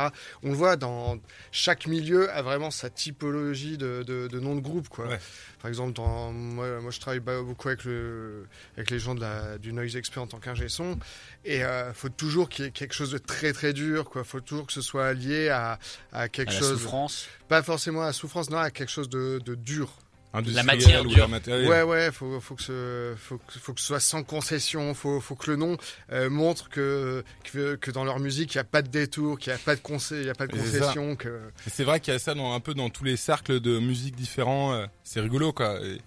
on 0.42 0.48
le 0.48 0.54
voit 0.54 0.76
dans 0.76 1.18
chaque 1.52 1.86
milieu 1.86 2.30
a 2.30 2.40
vraiment 2.42 2.70
sa 2.70 2.88
typologie 2.90 3.76
de, 3.76 4.02
de, 4.06 4.26
de 4.28 4.40
nom 4.40 4.54
de 4.56 4.60
groupe, 4.60 4.88
quoi. 4.88 5.06
Ouais. 5.06 5.18
Par 5.60 5.68
exemple, 5.68 5.92
dans, 5.92 6.32
moi, 6.32 6.80
moi, 6.80 6.90
je 6.90 6.98
travaille 7.00 7.20
beaucoup 7.20 7.68
avec 7.68 7.84
le, 7.84 8.46
avec 8.80 8.90
les 8.90 8.98
gens 8.98 9.14
de 9.14 9.20
la, 9.20 9.58
du 9.58 9.72
noise 9.72 9.96
expert 9.96 10.22
en 10.22 10.26
tant 10.26 10.38
qu'ingé 10.38 10.68
son, 10.68 10.98
et 11.44 11.62
euh, 11.64 11.92
faut 11.94 12.08
toujours 12.08 12.48
qu'il 12.48 12.64
y 12.64 12.68
ait 12.68 12.70
quelque 12.72 12.94
chose 12.94 13.12
de 13.12 13.18
très 13.18 13.52
très 13.52 13.72
dur, 13.72 14.04
quoi. 14.10 14.24
Faut 14.24 14.40
toujours 14.40 14.66
que 14.66 14.72
ce 14.72 14.82
soit 14.82 15.12
lié 15.12 15.48
à, 15.50 15.78
à 16.12 16.28
quelque 16.28 16.50
À 16.50 16.54
la 16.54 16.58
chose, 16.60 16.80
souffrance. 16.82 17.28
pas 17.48 17.62
forcément 17.62 18.02
à 18.02 18.06
la 18.06 18.12
souffrance, 18.12 18.50
non, 18.50 18.58
à 18.58 18.70
quelque 18.70 18.90
chose 18.90 19.08
de, 19.08 19.40
de 19.44 19.54
dur. 19.54 19.90
Industriel 20.32 20.64
matière 20.64 21.04
dure. 21.04 21.68
Ouais, 21.68 21.82
ouais, 21.82 22.12
faut, 22.12 22.40
faut 22.40 22.54
que 22.54 22.62
ce, 22.62 23.14
faut, 23.18 23.38
que- 23.38 23.58
faut 23.58 23.72
que 23.74 23.80
ce 23.80 23.86
soit 23.88 23.98
sans 23.98 24.22
concession, 24.22 24.94
faut, 24.94 25.20
faut 25.20 25.34
que 25.34 25.50
le 25.50 25.56
nom 25.56 25.76
euh, 26.12 26.30
montre 26.30 26.68
que, 26.68 27.24
que, 27.52 27.74
que 27.74 27.90
dans 27.90 28.04
leur 28.04 28.20
musique, 28.20 28.54
il 28.54 28.58
n'y 28.58 28.60
a 28.60 28.64
pas 28.64 28.82
de 28.82 28.88
détour, 28.88 29.40
qu'il 29.40 29.52
n'y 29.52 29.58
a 29.58 29.62
pas 29.64 29.74
de 29.74 29.80
conseil, 29.80 30.20
il 30.20 30.26
y 30.26 30.30
a 30.30 30.34
pas 30.34 30.46
de 30.46 30.56
c'est 30.56 30.78
concession, 30.78 31.16
que, 31.16 31.40
C'est 31.66 31.82
vrai 31.82 31.98
qu'il 31.98 32.12
y 32.12 32.16
a 32.16 32.20
ça 32.20 32.34
dans, 32.34 32.54
un 32.54 32.60
peu 32.60 32.74
dans 32.74 32.90
tous 32.90 33.02
les 33.02 33.16
cercles 33.16 33.58
de 33.58 33.80
musique 33.80 34.14
différents. 34.14 34.72
euh, 34.72 34.86
C'est 35.02 35.20
rigolo, 35.20 35.52
quoi. 35.52 35.80
Et, 35.84 35.98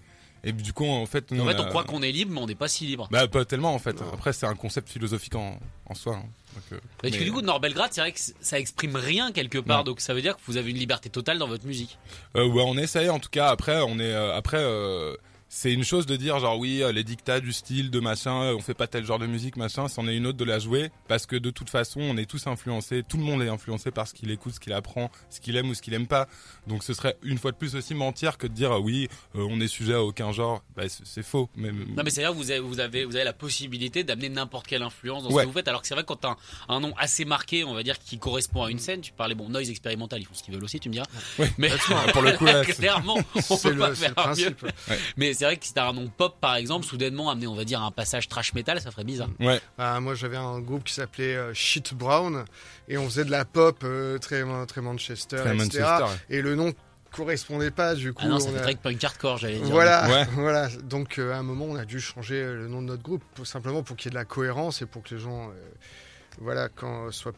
et 0.44 0.52
du 0.52 0.72
coup, 0.72 0.84
en 0.86 1.06
fait, 1.06 1.30
nous, 1.30 1.42
En 1.42 1.46
fait 1.46 1.54
a- 1.56 1.62
on 1.62 1.68
croit 1.68 1.84
qu'on 1.84 2.02
est 2.02 2.12
libre 2.12 2.32
mais 2.32 2.40
on 2.40 2.46
n'est 2.46 2.54
pas 2.54 2.68
si 2.68 2.86
libre. 2.86 3.08
Bah, 3.10 3.26
pas 3.28 3.44
tellement, 3.44 3.74
en 3.74 3.78
fait. 3.78 4.00
Non. 4.00 4.06
Après, 4.12 4.32
c'est 4.32 4.46
un 4.46 4.54
concept 4.54 4.88
philosophique 4.90 5.34
en, 5.34 5.58
en 5.86 5.94
soi. 5.94 6.16
hein. 6.16 6.24
Donc, 6.54 6.62
euh, 6.72 6.78
Parce 7.02 7.12
que 7.14 7.18
mais- 7.18 7.24
du 7.24 7.32
coup 7.32 7.40
Norbelgrad 7.42 7.92
c'est 7.92 8.00
vrai 8.00 8.12
que 8.12 8.20
ça 8.40 8.60
exprime 8.60 8.94
rien 8.94 9.32
quelque 9.32 9.58
part 9.58 9.78
Non. 9.78 9.84
donc 9.84 10.00
ça 10.00 10.14
veut 10.14 10.22
dire 10.22 10.36
que 10.36 10.42
vous 10.46 10.56
avez 10.56 10.70
une 10.70 10.76
liberté 10.78 11.10
totale 11.10 11.38
dans 11.38 11.48
votre 11.48 11.66
musique. 11.66 11.98
Euh, 12.36 12.46
ouais, 12.46 12.62
on 12.64 12.76
essaye 12.78 13.08
en 13.10 13.18
tout 13.18 13.28
cas. 13.30 13.48
Après, 13.48 13.80
on 13.82 13.98
est 13.98 14.12
euh, 14.12 14.34
après. 14.36 14.58
euh, 14.60 15.16
c'est 15.56 15.72
une 15.72 15.84
chose 15.84 16.04
de 16.06 16.16
dire 16.16 16.40
genre 16.40 16.58
oui 16.58 16.82
euh, 16.82 16.90
les 16.90 17.04
dictats 17.04 17.38
du 17.38 17.52
style 17.52 17.88
de 17.92 18.00
machin 18.00 18.42
euh, 18.42 18.56
on 18.56 18.60
fait 18.60 18.74
pas 18.74 18.88
tel 18.88 19.06
genre 19.06 19.20
de 19.20 19.26
musique 19.26 19.56
machin 19.56 19.86
c'en 19.86 20.08
est 20.08 20.16
une 20.16 20.26
autre 20.26 20.36
de 20.36 20.44
la 20.44 20.58
jouer 20.58 20.90
parce 21.06 21.26
que 21.26 21.36
de 21.36 21.50
toute 21.50 21.70
façon 21.70 22.00
on 22.00 22.16
est 22.16 22.26
tous 22.28 22.48
influencés 22.48 23.04
tout 23.08 23.16
le 23.18 23.22
monde 23.22 23.40
est 23.40 23.48
influencé 23.48 23.92
par 23.92 24.08
ce 24.08 24.14
qu'il 24.14 24.32
écoute 24.32 24.54
ce 24.54 24.58
qu'il 24.58 24.72
apprend 24.72 25.12
ce 25.30 25.38
qu'il 25.40 25.56
aime 25.56 25.70
ou 25.70 25.74
ce 25.74 25.80
qu'il 25.80 25.94
aime 25.94 26.08
pas. 26.08 26.26
Donc 26.66 26.82
ce 26.82 26.92
serait 26.92 27.16
une 27.22 27.38
fois 27.38 27.52
de 27.52 27.56
plus 27.56 27.76
aussi 27.76 27.94
mentir 27.94 28.36
que 28.36 28.48
de 28.48 28.52
dire 28.52 28.80
oui 28.82 29.08
euh, 29.36 29.46
on 29.48 29.60
est 29.60 29.68
sujet 29.68 29.94
à 29.94 30.02
aucun 30.02 30.32
genre. 30.32 30.64
Bah, 30.76 30.82
c'est 30.88 31.22
faux 31.22 31.48
mais 31.54 31.70
Non 31.70 32.02
mais 32.04 32.10
c'est 32.10 32.24
à 32.24 32.32
dire 32.32 32.34
vous 32.34 32.50
avez, 32.50 32.58
vous 32.58 32.80
avez 32.80 33.04
vous 33.04 33.14
avez 33.14 33.24
la 33.24 33.32
possibilité 33.32 34.02
d'amener 34.02 34.30
n'importe 34.30 34.66
quelle 34.66 34.82
influence 34.82 35.22
dans 35.22 35.30
ce 35.30 35.34
Ouais. 35.36 35.42
que 35.44 35.46
vous 35.48 35.52
faites. 35.54 35.68
Alors 35.68 35.82
que 35.82 35.86
c'est 35.86 35.94
vrai 35.94 36.02
que 36.02 36.08
quand 36.08 36.16
t'as 36.16 36.30
un, 36.30 36.36
un 36.68 36.80
nom 36.80 36.94
assez 36.98 37.24
marqué 37.24 37.62
on 37.62 37.74
va 37.74 37.84
dire 37.84 38.00
qui 38.00 38.18
correspond 38.18 38.64
à 38.64 38.70
une 38.72 38.80
scène 38.80 39.02
tu 39.02 39.12
parlais 39.12 39.36
bon 39.36 39.48
noise 39.50 39.70
expérimental 39.70 40.20
ils 40.20 40.24
font 40.26 40.34
ce 40.34 40.42
qu'ils 40.42 40.52
veulent 40.54 40.64
aussi 40.64 40.80
tu 40.80 40.88
me 40.88 40.94
diras. 40.94 41.06
Ouais. 41.38 41.48
mais 41.58 41.70
pour 42.12 42.22
le 42.22 42.32
coup 42.32 42.44
là, 42.44 42.64
clairement 42.64 43.18
on 43.36 43.56
peut 43.56 43.76
pas 43.76 43.88
le, 43.90 43.94
c'est 43.94 44.12
faire 44.12 44.34
mieux. 44.36 44.56
mais 45.16 45.32
c'est 45.44 45.48
vrai 45.50 45.56
que 45.58 45.66
si 45.66 45.74
t'as 45.74 45.88
un 45.88 45.92
nom 45.92 46.08
pop 46.08 46.36
par 46.40 46.56
exemple 46.56 46.86
soudainement 46.86 47.28
amener 47.28 47.46
on 47.46 47.54
va 47.54 47.64
dire 47.64 47.82
un 47.82 47.90
passage 47.90 48.28
trash 48.28 48.54
metal 48.54 48.80
ça 48.80 48.90
ferait 48.90 49.04
bizarre 49.04 49.28
ouais 49.40 49.60
Ah, 49.76 50.00
moi, 50.00 50.14
j'avais 50.14 50.38
un 50.38 50.60
groupe 50.60 50.84
qui 50.84 50.94
s'appelait 50.94 51.36
euh, 51.36 51.52
Shit 51.52 51.92
Brown, 51.94 52.44
et 52.88 52.96
on 52.96 53.04
faisait 53.04 53.24
de 53.24 53.30
la 53.30 53.44
pop 53.44 53.78
euh, 53.84 54.18
très, 54.18 54.42
très 54.66 54.80
Manchester, 54.80 55.36
Très 55.36 55.54
etc. 55.54 55.80
Manchester, 55.82 56.04
ouais. 56.04 56.36
Et 56.38 56.40
le 56.42 56.54
nom 56.54 56.72
correspondait 57.12 57.70
pas, 57.70 57.94
du 57.94 58.12
coup. 58.12 58.22
ah 58.24 58.28
non 58.28 58.40
ça 58.40 58.48
on 58.48 58.52
fait 58.54 58.58
a- 58.58 58.62
très 58.62 58.74
punk 58.74 59.04
hardcore 59.04 59.36
j'allais 59.38 59.58
dire 59.60 59.66
Voilà, 59.70 60.08
Ouais. 60.08 60.24
voilà. 60.32 60.68
Donc 60.82 61.18
euh, 61.18 61.32
à 61.32 61.36
un 61.36 61.42
moment, 61.42 61.66
on 61.66 61.76
a 61.76 61.84
dû 61.84 62.00
changer 62.00 62.42
euh, 62.42 62.56
le 62.56 62.68
nom 62.68 62.80
de 62.82 62.86
notre 62.88 63.02
groupe, 63.02 63.22
pour- 63.34 63.46
simplement 63.46 63.82
pour 63.82 63.96
qu'il 63.96 64.06
y 64.06 64.08
ait 64.08 64.10
de 64.10 64.16
la 64.16 64.24
cohérence 64.24 64.82
et 64.82 64.86
pour 64.86 65.02
que 65.02 65.14
les 65.14 65.20
gens, 65.20 65.48
euh, 65.50 65.52
voilà, 66.40 66.68
quand 66.68 67.06
pas, 67.06 67.10
soient 67.12 67.32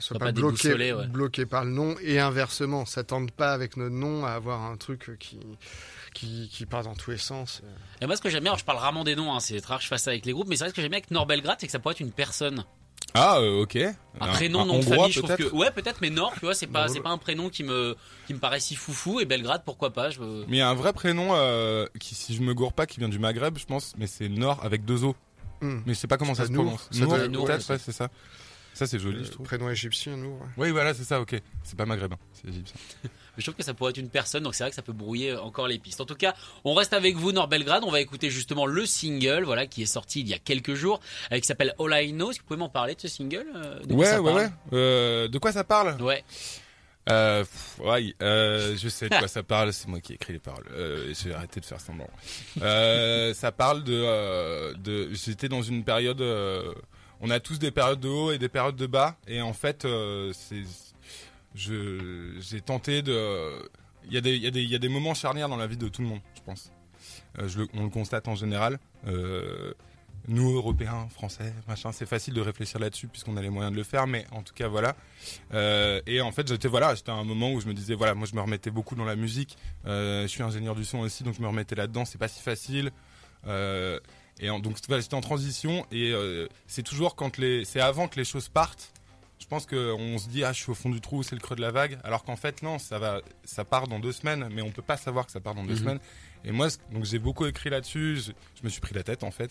Soient 0.00 0.18
pas, 0.18 0.26
pas 0.26 0.32
bloqués, 0.32 0.68
déboussolés, 0.68 0.92
ouais. 0.92 1.06
bloqués 1.06 1.46
par 1.46 1.64
le 1.64 1.70
nom 1.70 1.94
et 2.02 2.18
inversement, 2.20 2.84
s'attendent 2.86 3.30
pas 3.32 3.52
avec 3.52 3.76
notre 3.76 3.94
nom 3.94 4.24
à 4.24 4.30
avoir 4.30 4.62
un 4.62 4.76
truc 4.76 5.08
euh, 5.08 5.16
qui, 5.18 5.38
qui, 6.14 6.48
qui 6.52 6.66
part 6.66 6.82
dans 6.82 6.94
tous 6.94 7.10
les 7.10 7.18
sens. 7.18 7.62
euh. 7.64 7.68
et 8.02 8.06
moi 8.06 8.16
ce 8.16 8.22
que 8.22 8.30
j'aime 8.30 8.42
bien 8.42 8.52
alors 8.52 8.58
je 8.58 8.64
parle 8.64 8.78
rarement 8.78 9.04
des 9.04 9.14
noms 9.16 9.32
hein, 9.34 9.40
c'est 9.40 9.60
très 9.60 9.70
rare 9.74 9.78
que 9.78 9.84
je 9.84 9.88
fasse 9.88 10.02
ça 10.04 10.10
avec 10.10 10.24
les 10.26 10.32
groupes 10.32 10.48
mais 10.48 10.56
c'est 10.56 10.64
vrai 10.64 10.68
que 10.70 10.72
ce 10.72 10.76
que 10.76 10.82
j'aime 10.82 10.90
bien 10.90 10.98
avec 10.98 11.10
Norbelgrad 11.10 11.56
c'est 11.60 11.66
que 11.66 11.72
ça 11.72 11.78
pourrait 11.78 11.92
être 11.94 12.00
une 12.00 12.12
personne 12.12 12.64
ah 13.14 13.38
euh, 13.38 13.62
ok 13.62 13.76
un 14.20 14.26
prénom 14.28 14.64
nom 14.66 14.78
de 14.78 14.84
famille 14.84 15.12
je 15.12 15.20
trouve 15.20 15.34
peut-être 15.34 15.50
que 15.50 15.56
ouais 15.56 15.70
peut-être 15.70 16.00
mais 16.00 16.10
Nord 16.10 16.32
tu 16.34 16.40
vois 16.40 16.54
c'est 16.54 16.66
pas 16.66 16.88
c'est 16.88 17.00
pas 17.00 17.10
un 17.10 17.18
prénom 17.18 17.48
qui 17.50 17.62
me 17.64 17.96
qui 18.26 18.34
me 18.34 18.38
paraît 18.38 18.60
si 18.60 18.74
foufou 18.74 19.20
et 19.20 19.24
Belgrade 19.24 19.62
pourquoi 19.64 19.92
pas 19.92 20.10
je 20.10 20.20
mais 20.20 20.56
il 20.56 20.58
y 20.58 20.62
a 20.62 20.68
un 20.68 20.74
vrai 20.74 20.92
prénom 20.92 21.28
euh, 21.34 21.86
qui 22.00 22.14
si 22.14 22.34
je 22.34 22.42
me 22.42 22.54
gourre 22.54 22.72
pas 22.72 22.86
qui 22.86 22.98
vient 23.00 23.08
du 23.08 23.18
Maghreb 23.18 23.56
je 23.58 23.66
pense 23.66 23.94
mais 23.98 24.06
c'est 24.06 24.28
Nord 24.28 24.60
avec 24.64 24.84
deux 24.84 25.04
O 25.04 25.14
Hmm. 25.60 25.80
mais 25.86 25.94
je 25.94 25.98
sais 25.98 26.06
pas 26.06 26.16
comment 26.18 26.34
ça 26.34 26.46
se 26.46 26.52
Nour, 26.52 26.64
prononce 26.64 26.88
ça 26.90 27.00
Nour, 27.00 27.18
Nour, 27.28 27.44
peut-être 27.46 27.68
ouais. 27.70 27.78
c'est 27.78 27.92
ça 27.92 28.08
Ça, 28.74 28.86
c'est 28.86 28.98
joli, 29.00 29.18
Euh, 29.20 29.24
je 29.24 29.30
trouve. 29.32 29.44
prénom 29.46 29.68
égyptien, 29.70 30.16
nous. 30.16 30.34
ouais. 30.34 30.46
Oui, 30.56 30.70
voilà, 30.70 30.94
c'est 30.94 31.02
ça, 31.04 31.20
ok. 31.20 31.34
C'est 31.64 31.76
pas 31.76 31.84
maghrébin, 31.86 32.16
c'est 32.32 32.48
égyptien. 32.48 32.76
Mais 33.04 33.10
je 33.38 33.44
trouve 33.44 33.54
que 33.56 33.62
ça 33.64 33.72
pourrait 33.74 33.90
être 33.90 33.98
une 33.98 34.08
personne, 34.10 34.42
donc 34.44 34.54
c'est 34.54 34.62
vrai 34.64 34.70
que 34.70 34.76
ça 34.76 34.82
peut 34.82 34.92
brouiller 34.92 35.34
encore 35.36 35.66
les 35.68 35.78
pistes. 35.78 36.00
En 36.00 36.04
tout 36.04 36.14
cas, 36.16 36.34
on 36.64 36.74
reste 36.74 36.92
avec 36.92 37.16
vous, 37.16 37.30
Nord 37.32 37.46
Belgrade. 37.48 37.82
On 37.84 37.90
va 37.90 38.00
écouter 38.00 38.30
justement 38.30 38.66
le 38.66 38.84
single, 38.86 39.44
voilà, 39.44 39.66
qui 39.66 39.82
est 39.82 39.86
sorti 39.86 40.20
il 40.20 40.28
y 40.28 40.34
a 40.34 40.38
quelques 40.38 40.74
jours, 40.74 41.00
euh, 41.32 41.38
qui 41.38 41.46
s'appelle 41.46 41.74
All 41.80 41.92
I 42.04 42.12
Know. 42.12 42.30
Est-ce 42.30 42.38
que 42.38 42.42
vous 42.42 42.48
pouvez 42.48 42.58
m'en 42.60 42.68
parler 42.68 42.94
de 42.96 43.00
ce 43.00 43.08
single 43.08 43.46
euh, 43.54 43.80
de 43.84 43.94
Ouais, 43.94 44.16
ouais, 44.18 44.32
ouais. 44.32 44.48
Euh, 44.72 45.28
de 45.28 45.38
quoi 45.38 45.52
ça 45.52 45.62
parle? 45.64 46.00
Ouais. 46.02 46.24
Euh, 47.08 47.40
pff, 47.44 47.78
ouais, 47.80 48.14
euh, 48.22 48.76
je 48.76 48.88
sais 48.88 49.08
de 49.08 49.16
quoi 49.16 49.28
ça 49.28 49.42
parle, 49.42 49.72
c'est 49.72 49.88
moi 49.88 50.00
qui 50.00 50.12
ai 50.12 50.14
écrit 50.16 50.32
les 50.34 50.38
paroles. 50.38 50.66
Euh, 50.72 51.12
J'ai 51.14 51.32
arrêté 51.34 51.60
de 51.60 51.64
faire 51.64 51.80
semblant. 51.80 52.08
Euh, 52.62 53.34
ça 53.34 53.52
parle 53.52 53.84
de... 53.84 53.94
Euh, 53.94 54.74
de 54.74 55.10
J'étais 55.12 55.48
dans 55.48 55.62
une 55.62 55.84
période... 55.84 56.20
euh, 56.20 56.72
on 57.20 57.30
a 57.30 57.40
tous 57.40 57.58
des 57.58 57.70
périodes 57.70 58.00
de 58.00 58.08
haut 58.08 58.30
et 58.32 58.38
des 58.38 58.48
périodes 58.48 58.76
de 58.76 58.86
bas. 58.86 59.16
Et 59.26 59.40
en 59.42 59.52
fait, 59.52 59.84
euh, 59.84 60.32
c'est... 60.34 60.62
je 61.54 62.34
J'ai 62.40 62.60
tenté 62.60 63.02
de... 63.02 63.68
Il 64.06 64.14
y, 64.14 64.16
a 64.16 64.20
des, 64.22 64.36
il, 64.36 64.42
y 64.42 64.46
a 64.46 64.50
des, 64.50 64.62
il 64.62 64.70
y 64.70 64.74
a 64.74 64.78
des 64.78 64.88
moments 64.88 65.12
charnières 65.14 65.48
dans 65.50 65.56
la 65.56 65.66
vie 65.66 65.76
de 65.76 65.88
tout 65.88 66.00
le 66.00 66.08
monde, 66.08 66.20
je 66.34 66.40
pense. 66.40 66.72
Euh, 67.38 67.46
je 67.46 67.58
le, 67.58 67.68
on 67.74 67.84
le 67.84 67.90
constate 67.90 68.26
en 68.26 68.34
général. 68.34 68.78
Euh, 69.06 69.74
nous, 70.28 70.54
Européens, 70.56 71.08
Français, 71.10 71.52
machin, 71.66 71.90
c'est 71.92 72.06
facile 72.06 72.34
de 72.34 72.40
réfléchir 72.40 72.78
là-dessus 72.78 73.08
puisqu'on 73.08 73.36
a 73.36 73.42
les 73.42 73.50
moyens 73.50 73.72
de 73.72 73.76
le 73.78 73.84
faire. 73.84 74.06
Mais 74.06 74.26
en 74.32 74.42
tout 74.42 74.54
cas, 74.54 74.68
voilà. 74.68 74.94
Euh, 75.54 76.00
et 76.06 76.20
en 76.20 76.30
fait, 76.32 76.46
j'étais 76.48 76.68
voilà, 76.68 76.94
j'étais 76.94 77.10
à 77.10 77.14
un 77.14 77.24
moment 77.24 77.52
où 77.52 77.60
je 77.60 77.66
me 77.66 77.74
disais 77.74 77.94
voilà, 77.94 78.14
moi 78.14 78.26
je 78.30 78.34
me 78.36 78.40
remettais 78.40 78.70
beaucoup 78.70 78.94
dans 78.94 79.04
la 79.04 79.16
musique. 79.16 79.56
Euh, 79.86 80.22
je 80.22 80.28
suis 80.28 80.42
ingénieur 80.42 80.74
du 80.74 80.84
son 80.84 80.98
aussi, 80.98 81.22
donc 81.24 81.34
je 81.34 81.40
me 81.42 81.46
remettais 81.48 81.74
là-dedans. 81.74 82.04
C'est 82.04 82.18
pas 82.18 82.28
si 82.28 82.42
facile. 82.42 82.90
Euh, 83.46 83.98
et 84.40 84.50
en- 84.50 84.58
donc 84.58 84.76
voilà, 84.86 85.00
j'étais 85.00 85.14
en 85.14 85.20
transition 85.20 85.86
et 85.92 86.12
c'est 86.66 86.82
toujours 86.82 87.16
quand 87.16 87.38
les, 87.38 87.64
c'est 87.64 87.80
avant 87.80 88.08
que 88.08 88.16
les 88.16 88.24
choses 88.24 88.48
partent. 88.48 88.92
Je 89.40 89.46
pense 89.46 89.66
qu'on 89.66 90.18
se 90.18 90.28
dit 90.28 90.42
ah 90.44 90.52
je 90.52 90.62
suis 90.62 90.70
au 90.70 90.74
fond 90.74 90.90
du 90.90 91.00
trou, 91.00 91.22
c'est 91.22 91.36
le 91.36 91.40
creux 91.40 91.54
de 91.56 91.60
la 91.60 91.70
vague, 91.70 91.98
alors 92.04 92.24
qu'en 92.24 92.34
fait 92.36 92.60
non, 92.62 92.78
ça 92.78 92.98
va, 92.98 93.20
ça 93.44 93.64
part 93.64 93.86
dans 93.86 94.00
deux 94.00 94.10
semaines, 94.12 94.48
mais 94.52 94.62
on 94.62 94.70
peut 94.72 94.82
pas 94.82 94.96
savoir 94.96 95.26
que 95.26 95.32
ça 95.32 95.38
part 95.40 95.54
dans 95.54 95.62
deux 95.64 95.74
Mhm. 95.74 95.78
semaines. 95.78 96.00
Et 96.44 96.52
moi, 96.52 96.68
donc 96.92 97.04
j'ai 97.04 97.18
beaucoup 97.18 97.46
écrit 97.46 97.68
là-dessus. 97.70 98.16
Je, 98.16 98.32
je 98.58 98.64
me 98.64 98.68
suis 98.68 98.80
pris 98.80 98.94
la 98.94 99.02
tête 99.02 99.22
en 99.24 99.30
fait. 99.30 99.50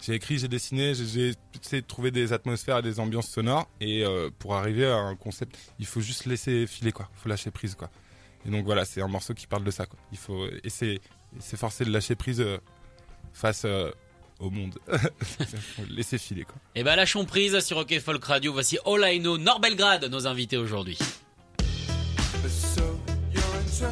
J'ai 0.00 0.14
écrit, 0.14 0.38
j'ai 0.38 0.48
dessiné, 0.48 0.94
j'ai- 0.94 1.34
essayé 1.62 1.82
de 1.82 1.86
trouver 1.86 2.10
des 2.10 2.32
atmosphères 2.32 2.78
et 2.78 2.82
des 2.82 3.00
ambiances 3.00 3.28
sonores. 3.28 3.68
Et 3.80 4.04
euh, 4.04 4.30
pour 4.38 4.54
arriver 4.56 4.86
à 4.86 4.96
un 4.96 5.16
concept, 5.16 5.56
il 5.78 5.86
faut 5.86 6.00
juste 6.00 6.26
laisser 6.26 6.66
filer 6.66 6.92
quoi. 6.92 7.08
Il 7.16 7.20
faut 7.22 7.28
lâcher 7.28 7.50
prise 7.50 7.74
quoi. 7.74 7.90
Et 8.46 8.50
donc 8.50 8.64
voilà, 8.64 8.84
c'est 8.84 9.00
un 9.02 9.08
morceau 9.08 9.34
qui 9.34 9.46
parle 9.46 9.64
de 9.64 9.70
ça 9.70 9.86
quoi. 9.86 9.98
Il 10.12 10.18
faut 10.18 10.46
et 10.64 10.68
c'est 10.68 11.00
c'est 11.40 11.56
forcé 11.58 11.84
de 11.84 11.90
lâcher 11.90 12.14
prise 12.14 12.40
euh, 12.40 12.58
face 13.32 13.62
euh, 13.64 13.90
au 14.38 14.50
monde. 14.50 14.78
Faut 15.76 15.82
laisser 15.88 16.18
filer 16.18 16.44
quoi. 16.44 16.56
Et 16.74 16.84
ben, 16.84 16.94
lâchons 16.96 17.24
prise 17.24 17.58
sur 17.60 17.78
Rock 17.78 17.90
et 17.92 18.00
Folk 18.00 18.22
Radio. 18.24 18.52
Voici 18.52 18.78
All 18.84 19.02
I 19.04 19.18
Know, 19.20 19.38
Nord 19.38 19.60
Belgrade, 19.60 20.04
nos 20.10 20.26
invités 20.26 20.56
aujourd'hui. 20.58 20.98
So 22.48 23.86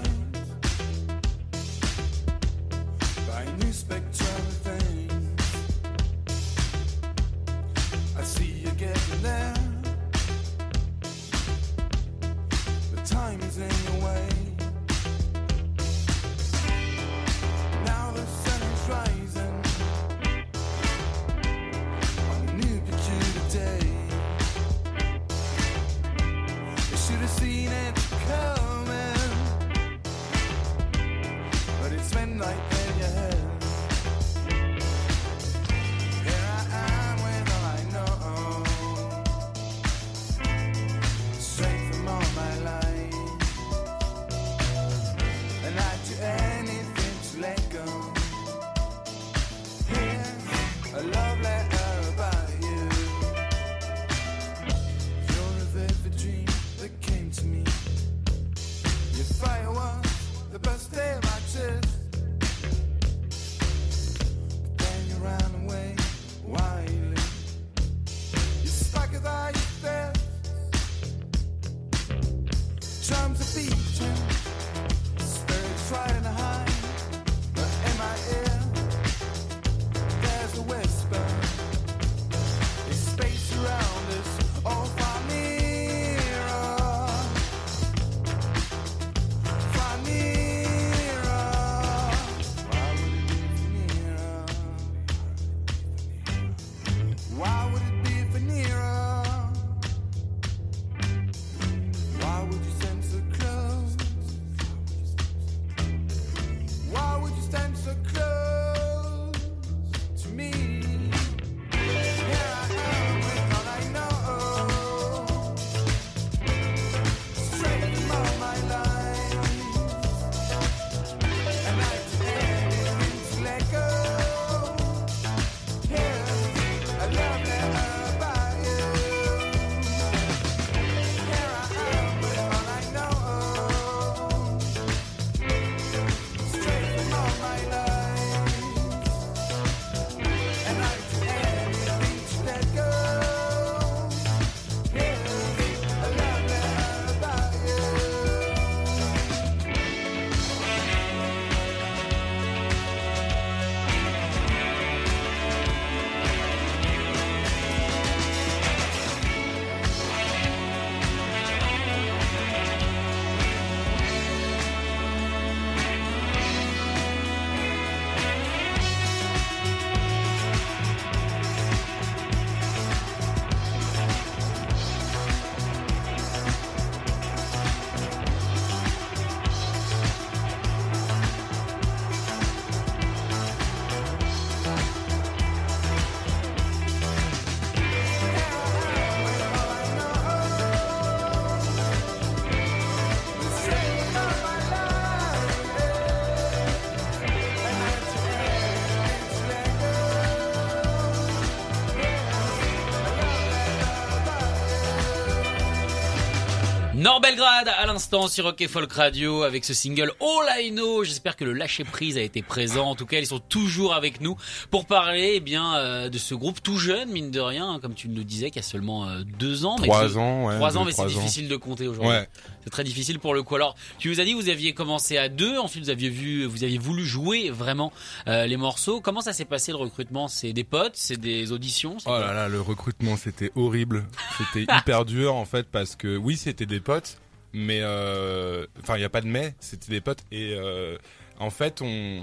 Norbelgrad 207.04 207.68
à 207.68 207.84
l'instant 207.84 208.28
sur 208.28 208.44
Rock 208.46 208.66
Folk 208.66 208.90
Radio 208.94 209.42
avec 209.42 209.66
ce 209.66 209.74
single 209.74 210.10
All 210.22 210.64
I 210.64 210.70
Know. 210.70 211.04
J'espère 211.04 211.36
que 211.36 211.44
le 211.44 211.52
lâcher 211.52 211.84
prise 211.84 212.16
a 212.16 212.22
été 212.22 212.40
présent. 212.40 212.86
En 212.88 212.94
tout 212.94 213.04
cas, 213.04 213.18
ils 213.18 213.26
sont 213.26 213.40
toujours 213.40 213.92
avec 213.92 214.22
nous 214.22 214.38
pour 214.70 214.86
parler 214.86 215.32
eh 215.34 215.40
bien 215.40 215.76
euh, 215.76 216.08
de 216.08 216.16
ce 216.16 216.34
groupe 216.34 216.62
tout 216.62 216.78
jeune, 216.78 217.10
mine 217.10 217.30
de 217.30 217.40
rien, 217.40 217.68
hein, 217.68 217.78
comme 217.78 217.92
tu 217.92 218.08
nous 218.08 218.24
disais, 218.24 218.50
qui 218.50 218.58
a 218.58 218.62
seulement 218.62 219.06
euh, 219.06 219.20
deux 219.38 219.66
ans. 219.66 219.76
mais 219.82 219.86
Trois 219.86 220.08
qui- 220.08 220.16
ans, 220.16 220.46
ouais. 220.46 220.54
Trois 220.56 220.78
ans, 220.78 220.86
mais 220.86 220.92
c'est 220.92 221.04
difficile 221.04 221.46
de 221.48 221.56
compter 221.56 221.88
aujourd'hui. 221.88 222.10
Ouais. 222.10 222.26
C'est 222.64 222.70
très 222.70 222.84
difficile 222.84 223.18
pour 223.18 223.34
le 223.34 223.42
coup. 223.42 223.54
Alors, 223.54 223.76
tu 223.98 224.08
nous 224.08 224.20
as 224.20 224.24
dit 224.24 224.32
que 224.32 224.36
vous 224.36 224.48
aviez 224.48 224.72
commencé 224.72 225.18
à 225.18 225.28
deux, 225.28 225.58
ensuite 225.58 225.84
vous 225.84 225.90
aviez 225.90 226.08
vu, 226.08 226.46
vous 226.46 226.64
aviez 226.64 226.78
voulu 226.78 227.04
jouer 227.04 227.50
vraiment 227.50 227.92
euh, 228.26 228.46
les 228.46 228.56
morceaux. 228.56 229.00
Comment 229.00 229.20
ça 229.20 229.34
s'est 229.34 229.44
passé 229.44 229.70
le 229.70 229.78
recrutement? 229.78 230.28
C'est 230.28 230.52
des 230.52 230.64
potes, 230.64 230.96
c'est 230.96 231.18
des 231.18 231.52
auditions 231.52 231.98
Oh 232.06 232.10
là 232.10 232.32
là, 232.32 232.48
le 232.48 232.60
recrutement 232.60 233.16
c'était 233.16 233.52
horrible. 233.54 234.06
C'était 234.38 234.62
hyper 234.78 235.04
dur 235.04 235.34
en 235.34 235.44
fait 235.44 235.68
parce 235.70 235.94
que 235.94 236.16
oui, 236.16 236.36
c'était 236.36 236.66
des 236.66 236.80
potes, 236.80 237.18
mais 237.52 237.80
euh, 237.82 238.66
enfin 238.80 238.96
il 238.96 239.02
y 239.02 239.04
a 239.04 239.10
pas 239.10 239.20
de 239.20 239.26
mais, 239.26 239.54
c'était 239.60 239.90
des 239.90 240.00
potes 240.00 240.24
et 240.32 240.54
euh, 240.54 240.96
en 241.38 241.50
fait 241.50 241.82
on 241.82 242.22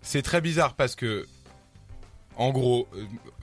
c'est 0.00 0.22
très 0.22 0.40
bizarre 0.40 0.74
parce 0.74 0.96
que 0.96 1.26
en 2.36 2.50
gros, 2.50 2.88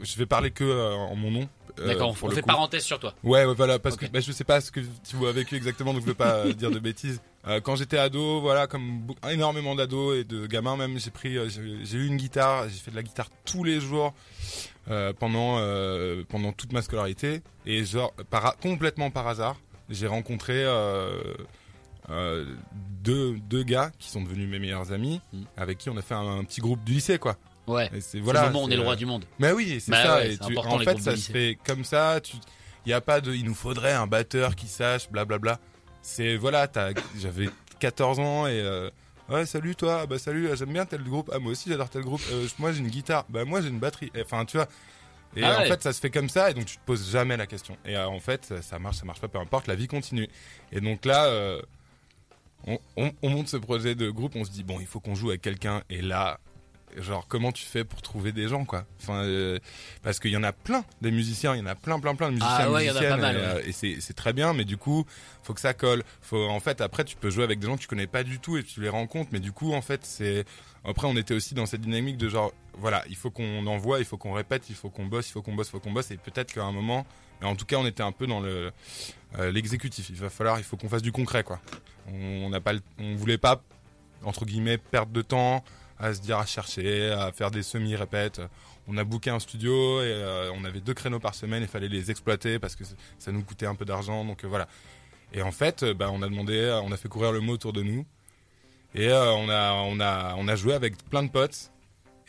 je 0.01 0.17
vais 0.17 0.25
parler 0.25 0.51
que 0.51 0.93
en 0.93 1.15
mon 1.15 1.31
nom. 1.31 1.49
Euh, 1.79 1.87
D'accord, 1.87 2.09
on, 2.09 2.29
fait 2.29 2.41
coup. 2.41 2.47
parenthèse 2.47 2.83
sur 2.83 2.99
toi. 2.99 3.13
Ouais, 3.23 3.45
ouais, 3.45 3.53
voilà, 3.53 3.79
parce 3.79 3.95
que 3.95 4.05
bah, 4.07 4.19
je 4.19 4.31
sais 4.31 4.43
pas 4.43 4.61
ce 4.61 4.71
que 4.71 4.79
tu 4.79 5.27
as 5.27 5.31
vécu 5.31 5.55
exactement, 5.55 5.93
donc 5.93 6.01
je 6.01 6.07
veux 6.07 6.13
pas 6.13 6.35
euh, 6.35 6.53
dire 6.53 6.71
de 6.71 6.79
bêtises. 6.79 7.21
Euh, 7.47 7.61
quand 7.61 7.75
j'étais 7.75 7.97
ado, 7.97 8.41
voilà, 8.41 8.67
comme 8.67 9.07
énormément 9.29 9.75
d'ados 9.75 10.17
et 10.17 10.23
de 10.23 10.45
gamins 10.47 10.75
même, 10.75 10.99
j'ai 10.99 11.11
pris, 11.11 11.37
j'ai 11.49 11.97
eu 11.97 12.05
une 12.07 12.17
guitare, 12.17 12.67
j'ai 12.69 12.79
fait 12.79 12.91
de 12.91 12.95
la 12.95 13.03
guitare 13.03 13.29
tous 13.45 13.63
les 13.63 13.79
jours 13.79 14.13
euh, 14.89 15.13
pendant 15.13 15.57
euh, 15.59 16.23
pendant 16.27 16.51
toute 16.51 16.73
ma 16.73 16.81
scolarité 16.81 17.41
et 17.65 17.85
genre 17.85 18.13
par, 18.29 18.57
complètement 18.57 19.09
par 19.11 19.27
hasard, 19.27 19.55
j'ai 19.89 20.07
rencontré 20.07 20.65
deux 23.03 23.37
deux 23.49 23.63
gars 23.63 23.91
qui 23.99 24.09
sont 24.09 24.21
devenus 24.21 24.49
mes 24.49 24.59
meilleurs 24.59 24.91
amis, 24.91 25.21
Mm. 25.31 25.43
avec 25.57 25.77
qui 25.77 25.89
on 25.89 25.97
a 25.97 26.01
fait 26.01 26.15
un, 26.15 26.39
un 26.39 26.43
petit 26.43 26.61
groupe 26.61 26.83
du 26.83 26.93
lycée, 26.93 27.19
quoi. 27.19 27.37
Ouais. 27.69 27.89
C'est 28.01 28.19
Voilà, 28.19 28.39
voilà. 28.41 28.47
le 28.47 28.53
moment 28.53 28.63
où 28.65 28.67
on 28.67 28.71
est 28.71 28.75
le 28.75 28.81
euh, 28.81 28.85
roi 28.85 28.95
du 28.95 29.05
monde. 29.05 29.25
mais 29.39 29.51
oui, 29.51 29.79
c'est 29.79 29.91
Bah 29.91 30.03
ça. 30.03 30.15
ouais, 30.17 30.27
et 30.27 30.31
c'est 30.31 30.37
tu- 30.45 30.51
important, 30.51 30.75
en 30.75 30.79
fait, 30.79 30.97
ça 30.99 31.15
se 31.15 31.31
fait 31.31 31.57
comme 31.65 31.83
ça. 31.83 32.19
Tu, 32.21 32.35
il 32.85 32.89
y 32.89 32.93
a 32.93 33.01
pas 33.01 33.21
de, 33.21 33.33
il 33.33 33.45
nous 33.45 33.53
faudrait 33.53 33.93
un 33.93 34.07
batteur 34.07 34.55
qui 34.55 34.67
sache, 34.67 35.09
blablabla. 35.09 35.59
C'est 36.01 36.35
voilà, 36.37 36.67
j'avais 37.17 37.49
14 37.79 38.19
ans 38.19 38.47
et 38.47 38.59
euh, 38.59 38.89
ouais, 39.29 39.45
salut 39.45 39.75
toi, 39.75 40.05
bah 40.07 40.17
salut, 40.17 40.49
j'aime 40.55 40.73
bien 40.73 40.85
tel 40.85 41.03
groupe. 41.03 41.29
Ah 41.33 41.39
moi 41.39 41.51
aussi 41.51 41.69
j'adore 41.69 41.89
tel 41.89 42.01
groupe. 42.03 42.21
Euh, 42.31 42.47
moi 42.57 42.71
j'ai 42.71 42.79
une 42.79 42.87
guitare, 42.87 43.25
bah 43.29 43.45
moi 43.45 43.61
j'ai 43.61 43.67
une 43.69 43.79
batterie. 43.79 44.11
Enfin 44.21 44.45
tu 44.45 44.57
vois. 44.57 44.67
Et 45.35 45.43
Ah 45.43 45.57
en 45.57 45.59
ouais. 45.59 45.67
fait, 45.67 45.83
ça 45.83 45.93
se 45.93 45.99
fait 45.99 46.09
comme 46.09 46.27
ça, 46.29 46.49
et 46.49 46.55
donc 46.55 46.65
tu 46.65 46.77
te 46.77 46.81
poses 46.85 47.11
jamais 47.11 47.37
la 47.37 47.45
question. 47.45 47.77
Et 47.85 47.95
euh, 47.95 48.07
en 48.07 48.19
fait, 48.19 48.51
ça- 48.63 48.79
marche, 48.79 48.95
ça 48.97 49.05
marche 49.05 49.19
pas, 49.21 49.27
peu 49.27 49.37
importe, 49.37 49.67
la 49.67 49.75
vie 49.75 49.87
continue. 49.87 50.27
Et 50.71 50.81
donc 50.81 51.05
là, 51.05 51.25
euh, 51.25 51.61
on, 52.65 52.79
on, 52.97 53.11
on 53.21 53.29
monte 53.29 53.47
ce 53.47 53.57
projet 53.57 53.93
de 53.93 54.09
groupe, 54.09 54.35
on 54.35 54.43
se 54.43 54.49
dit 54.51 54.63
bon, 54.63 54.79
il 54.79 54.87
faut 54.87 54.99
qu'on 54.99 55.13
joue 55.15 55.29
avec 55.29 55.41
quelqu'un. 55.41 55.83
Et 55.91 56.01
là, 56.01 56.39
genre, 56.97 57.27
comment 57.27 57.51
tu 57.51 57.63
fais 57.65 57.83
pour 57.83 58.01
trouver 58.01 58.31
des 58.31 58.47
gens, 58.47 58.65
quoi 58.65 58.85
Enfin, 59.01 59.23
euh, 59.23 59.59
parce 60.03 60.19
qu'il 60.19 60.31
y 60.31 60.37
en 60.37 60.43
a 60.43 60.51
plein 60.53 60.83
des 61.01 61.11
musiciens, 61.11 61.55
il 61.55 61.59
y 61.59 61.61
en 61.61 61.65
a 61.67 61.75
plein, 61.75 61.99
plein, 61.99 62.15
plein 62.15 62.27
de 62.29 62.33
musiciens, 62.33 62.55
Ah 62.59 62.71
ouais, 62.71 62.85
il 62.85 62.87
y 62.87 62.91
en 62.91 62.95
a 62.95 62.99
pas 62.99 63.17
musiciennes, 63.17 63.21
mal, 63.21 63.35
et, 63.35 63.39
ouais. 63.39 63.45
euh, 63.45 63.67
et 63.67 63.71
c'est 63.71 63.97
c'est 64.01 64.13
très 64.13 64.33
bien, 64.33 64.53
mais 64.53 64.65
du 64.65 64.77
coup, 64.77 65.05
faut 65.43 65.53
que 65.53 65.61
ça 65.61 65.73
colle. 65.73 66.03
Faut, 66.21 66.43
en 66.47 66.59
fait, 66.59 66.81
après, 66.81 67.03
tu 67.03 67.15
peux 67.15 67.29
jouer 67.29 67.43
avec 67.43 67.59
des 67.59 67.67
gens 67.67 67.75
que 67.75 67.81
tu 67.81 67.87
connais 67.87 68.07
pas 68.07 68.23
du 68.23 68.39
tout 68.39 68.57
et 68.57 68.63
tu 68.63 68.81
les 68.81 68.89
rencontres, 68.89 69.29
mais 69.31 69.39
du 69.39 69.51
coup, 69.51 69.73
en 69.73 69.81
fait, 69.81 70.05
c'est 70.05 70.45
après, 70.85 71.07
on 71.07 71.15
était 71.17 71.33
aussi 71.33 71.53
dans 71.53 71.65
cette 71.65 71.81
dynamique 71.81 72.17
de 72.17 72.29
genre, 72.29 72.53
voilà, 72.77 73.03
il 73.09 73.15
faut 73.15 73.29
qu'on 73.31 73.65
envoie, 73.67 73.99
il 73.99 74.05
faut 74.05 74.17
qu'on 74.17 74.33
répète, 74.33 74.69
il 74.69 74.75
faut 74.75 74.89
qu'on 74.89 75.05
bosse, 75.05 75.29
il 75.29 75.33
faut 75.33 75.41
qu'on 75.41 75.53
bosse, 75.53 75.67
il 75.67 75.71
faut 75.71 75.79
qu'on 75.79 75.91
bosse, 75.91 76.11
et 76.11 76.17
peut-être 76.17 76.53
qu'à 76.53 76.63
un 76.63 76.71
moment, 76.71 77.05
mais 77.41 77.47
en 77.47 77.55
tout 77.55 77.65
cas, 77.65 77.75
on 77.77 77.85
était 77.85 78.03
un 78.03 78.11
peu 78.13 78.27
dans 78.27 78.39
le 78.39 78.71
euh, 79.37 79.51
l'exécutif. 79.51 80.09
Il 80.09 80.15
va 80.15 80.29
falloir, 80.29 80.57
il 80.57 80.63
faut 80.63 80.77
qu'on 80.77 80.89
fasse 80.89 81.01
du 81.01 81.11
concret, 81.11 81.43
quoi. 81.43 81.59
On 82.11 82.49
n'a 82.49 82.59
pas, 82.61 82.73
on 82.99 83.15
voulait 83.15 83.37
pas 83.37 83.61
entre 84.23 84.45
guillemets 84.45 84.77
perdre 84.77 85.11
de 85.13 85.21
temps 85.21 85.63
à 85.99 86.13
se 86.13 86.21
dire 86.21 86.37
à 86.37 86.45
chercher, 86.45 87.11
à 87.11 87.31
faire 87.31 87.51
des 87.51 87.63
semi-répètes. 87.63 88.41
On 88.87 88.97
a 88.97 89.03
booké 89.03 89.29
un 89.29 89.39
studio 89.39 90.01
et 90.01 90.05
euh, 90.05 90.51
on 90.55 90.63
avait 90.63 90.79
deux 90.79 90.93
créneaux 90.93 91.19
par 91.19 91.35
semaine, 91.35 91.61
il 91.61 91.67
fallait 91.67 91.89
les 91.89 92.09
exploiter 92.09 92.57
parce 92.57 92.75
que 92.75 92.83
ça 93.19 93.31
nous 93.31 93.43
coûtait 93.43 93.67
un 93.67 93.75
peu 93.75 93.85
d'argent, 93.85 94.25
donc 94.25 94.43
euh, 94.43 94.47
voilà. 94.47 94.67
Et 95.33 95.43
en 95.43 95.51
fait, 95.51 95.83
euh, 95.83 95.93
bah, 95.93 96.09
on 96.11 96.21
a 96.21 96.29
demandé, 96.29 96.79
on 96.83 96.91
a 96.91 96.97
fait 96.97 97.09
courir 97.09 97.31
le 97.31 97.39
mot 97.39 97.53
autour 97.53 97.73
de 97.73 97.83
nous 97.83 98.05
et 98.95 99.11
on 99.11 99.49
a 99.49 100.55
joué 100.55 100.73
avec 100.73 100.97
plein 101.09 101.21
de 101.21 101.29
potes. 101.29 101.71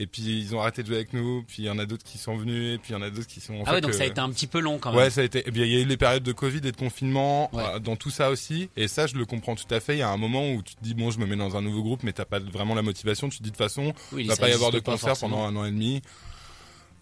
Et 0.03 0.07
puis 0.07 0.23
ils 0.23 0.57
ont 0.57 0.61
arrêté 0.63 0.83
de 0.83 0.87
jouer 0.89 0.97
avec 0.97 1.13
nous, 1.13 1.45
puis 1.47 1.57
il 1.59 1.67
y 1.67 1.71
en 1.71 1.79
a 1.79 1.85
d'autres 1.85 2.05
qui 2.05 2.17
sont 2.17 2.35
venus, 2.35 2.75
et 2.75 2.79
puis 2.79 2.93
il 2.93 2.93
y 2.95 2.97
en 2.99 3.03
a 3.03 3.11
d'autres 3.11 3.27
qui 3.29 3.39
sont. 3.41 3.55
en 3.61 3.65
Ah 3.67 3.71
ouais, 3.71 3.75
fait, 3.77 3.81
donc 3.83 3.93
ça 3.93 4.03
a 4.03 4.07
euh, 4.07 4.09
été 4.11 4.19
un 4.21 4.31
petit 4.31 4.47
peu 4.47 4.59
long 4.59 4.79
quand 4.79 4.91
même. 4.93 4.99
Ouais, 4.99 5.11
ça 5.11 5.21
a 5.21 5.25
été. 5.25 5.43
eh 5.45 5.51
bien, 5.51 5.65
il 5.67 5.71
y 5.73 5.77
a 5.77 5.81
eu 5.81 5.85
les 5.85 5.97
périodes 5.99 6.23
de 6.23 6.33
Covid 6.33 6.57
et 6.65 6.73
de 6.73 6.77
confinement 6.77 7.55
Ouais. 7.55 7.63
euh, 7.75 7.79
dans 7.81 7.97
tout 7.97 8.09
ça 8.11 8.31
aussi. 8.31 8.71
Et 8.77 8.89
ça, 8.89 9.07
je 9.07 9.15
le 9.17 9.27
comprends 9.27 9.55
tout 9.57 9.73
à 9.73 9.79
fait. 9.79 9.97
Il 9.97 9.99
y 9.99 10.03
a 10.03 10.09
un 10.09 10.17
moment 10.17 10.53
où 10.55 10.63
tu 10.63 10.75
te 10.75 10.83
dis 10.83 10.95
bon, 10.95 11.11
je 11.11 11.19
me 11.19 11.27
mets 11.27 11.37
dans 11.37 11.55
un 11.57 11.61
nouveau 11.63 11.83
groupe, 11.83 12.03
mais 12.03 12.13
t'as 12.13 12.25
pas 12.25 12.39
vraiment 12.41 12.75
la 12.75 12.83
motivation. 12.83 13.29
Tu 13.29 13.39
te 13.39 13.43
dis 13.43 13.51
de 13.51 13.55
toute 13.57 13.63
façon, 13.63 13.93
Oui, 14.13 14.23
il 14.23 14.29
va 14.29 14.37
pas 14.37 14.49
y 14.49 14.53
avoir 14.53 14.71
de 14.73 14.79
concert 14.81 15.11
forcément. 15.11 15.37
pendant 15.37 15.45
un 15.45 15.55
an 15.61 15.65
et 15.67 15.71
demi. 15.71 16.01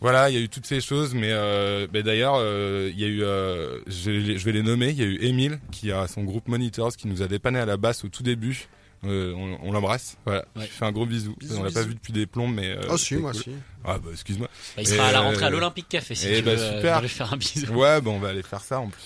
Voilà, 0.00 0.30
il 0.30 0.34
y 0.34 0.38
a 0.38 0.40
eu 0.40 0.48
toutes 0.48 0.66
ces 0.66 0.80
choses, 0.80 1.12
mais, 1.14 1.30
euh, 1.32 1.88
mais 1.92 2.04
d'ailleurs, 2.04 2.36
euh, 2.38 2.88
il 2.92 3.00
y 3.00 3.04
a 3.04 3.08
eu, 3.08 3.22
euh, 3.24 3.80
je, 3.88 4.36
je 4.36 4.44
vais 4.44 4.52
les 4.52 4.62
nommer. 4.62 4.90
Il 4.90 4.98
y 4.98 5.02
a 5.02 5.06
eu 5.06 5.18
Emile 5.24 5.58
qui 5.72 5.90
a 5.90 6.06
son 6.06 6.22
groupe 6.22 6.46
Monitors 6.46 6.96
qui 6.96 7.08
nous 7.08 7.20
a 7.22 7.26
dépanné 7.26 7.58
à 7.58 7.66
la 7.66 7.76
basse 7.76 8.04
au 8.04 8.08
tout 8.08 8.22
début. 8.22 8.68
Euh, 9.04 9.32
on 9.34 9.58
on 9.62 9.72
l'embrasse. 9.72 10.16
Voilà, 10.24 10.44
Ouais. 10.56 10.62
je 10.64 10.72
fais 10.72 10.84
un 10.84 10.92
gros 10.92 11.06
bisou. 11.06 11.36
Bisous, 11.38 11.56
on 11.58 11.62
l'a 11.62 11.70
pas 11.70 11.82
vu 11.82 11.94
depuis 11.94 12.12
des 12.12 12.26
plombs, 12.26 12.48
mais. 12.48 12.66
euh, 12.68 12.80
Oh 12.90 12.96
si, 12.98 13.14
moi 13.16 13.32
cool. 13.32 13.42
si. 13.42 13.50
Ah 13.84 13.98
bah 13.98 14.10
excuse-moi. 14.12 14.48
Bah, 14.76 14.82
il 14.82 14.88
sera 14.88 15.06
à 15.06 15.12
la 15.12 15.20
Et, 15.20 15.22
rentrée 15.22 15.44
à 15.44 15.48
euh, 15.48 15.50
l'Olympique 15.50 15.88
Café 15.88 16.14
si 16.16 16.26
eh 16.28 16.36
tu 16.38 16.42
bah, 16.42 16.54
veux, 16.54 16.60
euh, 16.60 16.76
super. 16.76 17.00
lui 17.02 17.08
faire 17.08 17.32
un 17.32 17.36
bisou. 17.36 17.72
Ouais, 17.74 18.00
bon, 18.00 18.16
on 18.16 18.18
va 18.18 18.30
aller 18.30 18.42
faire 18.42 18.60
ça 18.62 18.80
en 18.80 18.88
plus. 18.88 19.02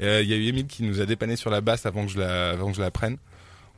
Euh, 0.00 0.22
Il 0.22 0.28
y 0.28 0.32
a 0.32 0.36
eu 0.36 0.46
Emile 0.46 0.66
qui 0.66 0.82
nous 0.82 1.00
a 1.00 1.06
dépanné 1.06 1.36
sur 1.36 1.50
la 1.50 1.60
basse 1.60 1.84
avant 1.84 2.06
que 2.06 2.12
je 2.12 2.18
la, 2.18 2.50
avant 2.50 2.70
que 2.70 2.76
je 2.76 2.80
la 2.82 2.90
prenne. 2.90 3.18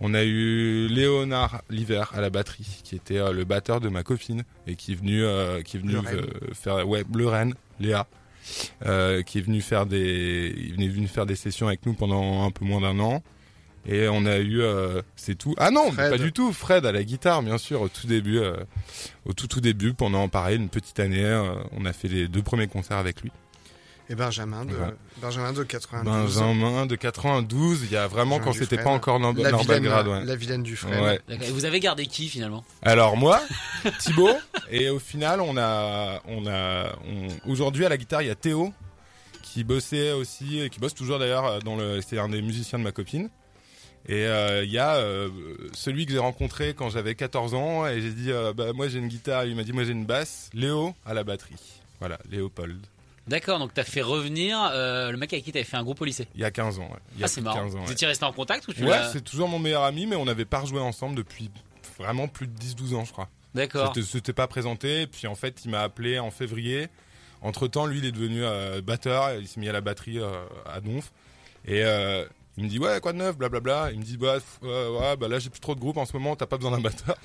On 0.01 0.15
a 0.15 0.23
eu 0.25 0.87
Léonard 0.89 1.63
l'hiver 1.69 2.11
à 2.15 2.21
la 2.21 2.31
batterie, 2.31 2.67
qui 2.85 2.95
était 2.95 3.19
euh, 3.19 3.33
le 3.33 3.45
batteur 3.45 3.81
de 3.81 3.89
ma 3.89 4.03
copine 4.03 4.45
et 4.67 4.77
qui 4.77 4.93
est 4.93 4.95
venu, 4.95 5.23
euh, 5.25 5.61
qui 5.63 5.77
est 5.77 5.81
venu 5.81 5.97
euh, 5.97 6.23
faire, 6.55 6.89
ouais, 6.89 7.05
le 7.15 7.27
Rennes, 7.27 7.55
Léa, 7.81 8.07
euh, 8.87 9.23
qui 9.23 9.39
est 9.39 9.43
venu 9.43 9.61
faire 9.61 9.85
des, 9.87 10.55
il 10.57 10.83
est 10.83 10.89
venu 10.89 11.07
faire 11.07 11.27
des 11.27 11.37
sessions 11.37 11.67
avec 11.69 11.85
nous 11.85 11.93
pendant 11.93 12.47
un 12.47 12.51
peu 12.51 12.65
moins 12.65 12.81
d'un 12.81 12.99
an. 13.01 13.23
Et 13.87 14.09
on 14.09 14.27
a 14.27 14.37
eu, 14.39 14.61
euh, 14.61 15.01
c'est 15.17 15.37
tout. 15.37 15.55
Ah 15.59 15.71
non, 15.71 15.91
Fred. 15.93 16.11
pas 16.11 16.19
du 16.19 16.33
tout. 16.33 16.53
Fred 16.53 16.85
à 16.85 16.93
la 16.93 17.03
guitare, 17.03 17.43
bien 17.43 17.57
sûr, 17.59 17.81
au 17.81 17.89
tout 17.89 18.07
début, 18.07 18.39
euh, 18.39 18.55
au 19.25 19.33
tout 19.33 19.47
tout 19.47 19.61
début, 19.61 19.95
pendant 19.95 20.29
pareil 20.29 20.57
une 20.57 20.69
petite 20.69 21.01
année, 21.01 21.25
euh, 21.25 21.55
on 21.73 21.85
a 21.87 21.93
fait 21.93 22.09
les 22.09 22.29
deux 22.29 22.43
premiers 22.43 22.67
concerts 22.69 22.99
avec 22.99 23.23
lui. 23.23 23.33
Et 24.11 24.17
Benjamin 24.17 24.65
de, 24.65 24.73
Ouais. 24.73 24.93
Benjamin 25.23 25.53
de 25.53 25.63
92. 25.63 26.35
Benjamin 26.37 26.85
de 26.87 26.97
92, 26.97 27.85
il 27.85 27.93
y 27.93 27.97
a 27.97 28.09
vraiment 28.09 28.39
Jean 28.39 28.45
quand 28.45 28.53
c'était 28.53 28.77
pas 28.77 28.91
encore 28.91 29.21
Nor- 29.21 29.33
La 29.41 29.53
vilaine, 29.57 29.87
ouais. 29.87 30.25
la 30.25 30.35
vilaine 30.37 30.63
du 30.65 30.75
frère. 30.77 31.01
Ouais. 31.03 31.21
Et 31.31 31.51
vous 31.53 31.65
avez 31.65 31.79
gardé 31.79 32.07
qui 32.07 32.29
finalement? 32.29 32.65
Alors 32.83 33.17
moi, 33.17 33.41
Thibaut, 34.01 34.29
et 34.69 34.91
au 34.91 34.99
final 34.99 35.41
on 35.41 35.57
a, 35.57 36.21
on 36.27 36.45
a, 36.49 36.93
on- 37.07 37.51
aujourd'hui 37.51 37.87
à 37.87 37.89
la 37.89 37.97
guitare 37.97 38.23
il 38.23 38.29
y 38.29 38.33
a 38.33 38.35
Théo 38.35 38.73
qui 39.43 39.63
bossait 39.65 40.11
aussi, 40.13 40.61
et 40.61 40.71
qui 40.71 40.81
bosse 40.81 40.95
toujours 40.95 41.19
d'ailleurs 41.21 41.61
dans 41.63 41.77
le, 41.77 42.01
c'est 42.03 42.19
un 42.19 42.29
des 42.29 42.43
musiciens 42.43 42.79
de 42.81 42.85
ma 42.85 42.93
copine. 42.93 43.31
Et 44.09 44.25
euh, 44.27 44.65
il 44.65 44.71
y 44.71 44.79
a 44.79 44.97
euh, 44.97 45.29
celui 45.73 46.07
que 46.07 46.13
j'ai 46.13 46.19
rencontré 46.19 46.75
quand 46.75 46.89
j'avais 46.91 47.15
14 47.15 47.55
ans 47.55 47.87
et 47.87 48.01
j'ai 48.01 48.13
dit 48.13 48.33
euh, 48.33 48.53
bah 48.53 48.73
moi 48.73 48.89
j'ai 48.89 48.99
une 48.99 49.09
guitare, 49.09 49.45
il 49.45 49.55
m'a 49.55 49.63
dit 49.63 49.73
moi 49.73 49.85
j'ai 49.85 49.93
une 49.93 50.07
basse, 50.07 50.51
Léo 50.55 50.95
à 51.05 51.15
la 51.15 51.23
batterie. 51.23 51.57
Voilà, 52.01 52.19
Léopold. 52.31 52.79
D'accord, 53.29 53.59
donc 53.59 53.75
t'as 53.75 53.85
fait 53.85 54.01
revenir 54.03 54.59
le 54.75 55.15
mec 55.17 55.33
avec 55.33 55.45
qui 55.45 55.53
t'avais 55.53 55.65
fait 55.65 55.77
un 55.77 55.85
groupe 55.85 56.01
au 56.01 56.05
lycée. 56.05 56.27
Il 56.35 56.41
y 56.41 56.45
a 56.45 56.51
15 56.51 56.79
ans. 56.79 56.89
ouais. 56.91 56.99
Il 57.15 57.21
y 57.21 57.23
a 57.23 57.27
Ah 57.27 57.29
c'est 57.29 57.43
marrant. 57.43 57.61
15 57.63 57.77
ans, 57.77 57.85
Vous 57.85 57.93
étiez 57.93 58.07
resté 58.07 58.25
en 58.25 58.33
contact 58.33 58.67
ou 58.67 58.73
tu 58.73 58.85
Ouais, 58.85 58.99
c'est 59.13 59.23
toujours 59.23 59.49
mon 59.49 59.59
meilleur 59.59 59.85
ami, 59.85 60.07
mais 60.07 60.17
on 60.17 60.25
n'avait 60.25 60.47
pas 60.47 60.61
rejoué 60.61 60.81
ensemble 60.81 61.15
depuis 61.15 61.51
vraiment 61.99 62.27
plus 62.27 62.47
de 62.47 62.59
10-12 62.59 62.95
ans, 62.95 63.05
je 63.05 63.13
crois. 63.13 63.29
D'accord. 63.55 63.93
C'était- 64.03 64.33
pas 64.33 64.47
présenté, 64.47 65.07
puis 65.07 65.27
en 65.27 65.35
fait, 65.35 65.65
il 65.65 65.71
m'a 65.71 65.83
appelé 65.83 66.19
en 66.19 66.31
février. 66.31 66.89
Entre 67.43 67.69
temps, 67.69 67.87
lui, 67.87 67.99
il 67.99 68.05
est 68.07 68.13
devenu 68.13 68.43
batteur, 68.83 69.35
il 69.35 69.47
s'est 69.47 69.61
mis 69.61 69.69
à 69.69 69.73
la 69.73 69.81
batterie 69.83 70.19
à 70.67 70.81
Donf. 70.81 71.13
Et 71.67 71.85
euh, 71.85 72.25
il 72.57 72.65
me 72.65 72.69
dit, 72.69 72.79
ouais, 72.79 73.01
quoi 73.01 73.13
de 73.13 73.19
neuf, 73.19 73.37
blablabla. 73.37 73.91
Il 73.93 74.01
me 74.01 74.05
dit, 74.05 74.17
bah, 74.17 74.39
euh, 74.65 74.99
ouais, 74.99 75.17
bah 75.17 75.29
là, 75.29 75.39
j'ai 75.39 75.49
plus 75.51 75.61
trop 75.61 75.75
de 75.75 75.81
groupe 75.81 75.97
en 75.97 76.05
ce 76.05 76.13
moment, 76.13 76.37
t'as 76.37 76.47
pas 76.47 76.57
besoin 76.57 76.73
d'un 76.73 76.81
batteur. 76.81 77.17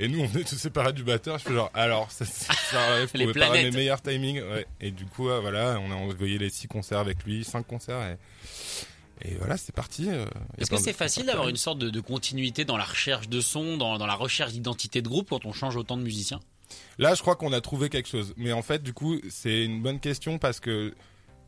Et 0.00 0.08
nous, 0.08 0.20
on 0.20 0.26
venait 0.26 0.44
de 0.44 0.48
se 0.48 0.56
séparer 0.56 0.92
du 0.92 1.04
batteur. 1.04 1.38
Je 1.38 1.44
fais 1.44 1.54
genre, 1.54 1.70
alors, 1.74 2.10
ça, 2.10 2.24
ça, 2.24 2.52
ça 2.52 2.80
arrive, 2.82 3.10
Les 3.14 3.32
pas 3.32 3.50
mes 3.52 3.70
meilleurs 3.70 4.02
timings. 4.02 4.42
Ouais. 4.42 4.66
Et 4.80 4.90
du 4.90 5.06
coup, 5.06 5.28
euh, 5.30 5.40
voilà, 5.40 5.78
on 5.80 5.90
a 5.90 5.94
envoyé 5.94 6.38
les 6.38 6.50
six 6.50 6.66
concerts 6.68 6.98
avec 6.98 7.24
lui, 7.24 7.44
cinq 7.44 7.66
concerts. 7.66 8.16
Et, 9.22 9.28
et 9.30 9.34
voilà, 9.36 9.56
c'est 9.56 9.74
parti. 9.74 10.08
euh, 10.10 10.26
Est-ce 10.58 10.70
que 10.70 10.76
c'est 10.76 10.92
facile 10.92 11.26
d'avoir 11.26 11.48
une 11.48 11.56
sorte 11.56 11.78
de, 11.78 11.88
de 11.88 12.00
continuité 12.00 12.64
dans 12.64 12.76
la 12.76 12.84
recherche 12.84 13.28
de 13.28 13.40
son, 13.40 13.76
dans, 13.76 13.96
dans 13.96 14.06
la 14.06 14.16
recherche 14.16 14.52
d'identité 14.52 15.00
de 15.02 15.08
groupe 15.08 15.28
quand 15.30 15.46
on 15.46 15.52
change 15.52 15.76
autant 15.76 15.96
de 15.96 16.02
musiciens? 16.02 16.40
Là, 16.98 17.14
je 17.14 17.22
crois 17.22 17.36
qu'on 17.36 17.52
a 17.52 17.60
trouvé 17.60 17.88
quelque 17.88 18.08
chose. 18.08 18.34
Mais 18.36 18.52
en 18.52 18.62
fait, 18.62 18.82
du 18.82 18.92
coup, 18.92 19.18
c'est 19.30 19.64
une 19.64 19.80
bonne 19.82 20.00
question 20.00 20.38
parce 20.38 20.58
que 20.60 20.94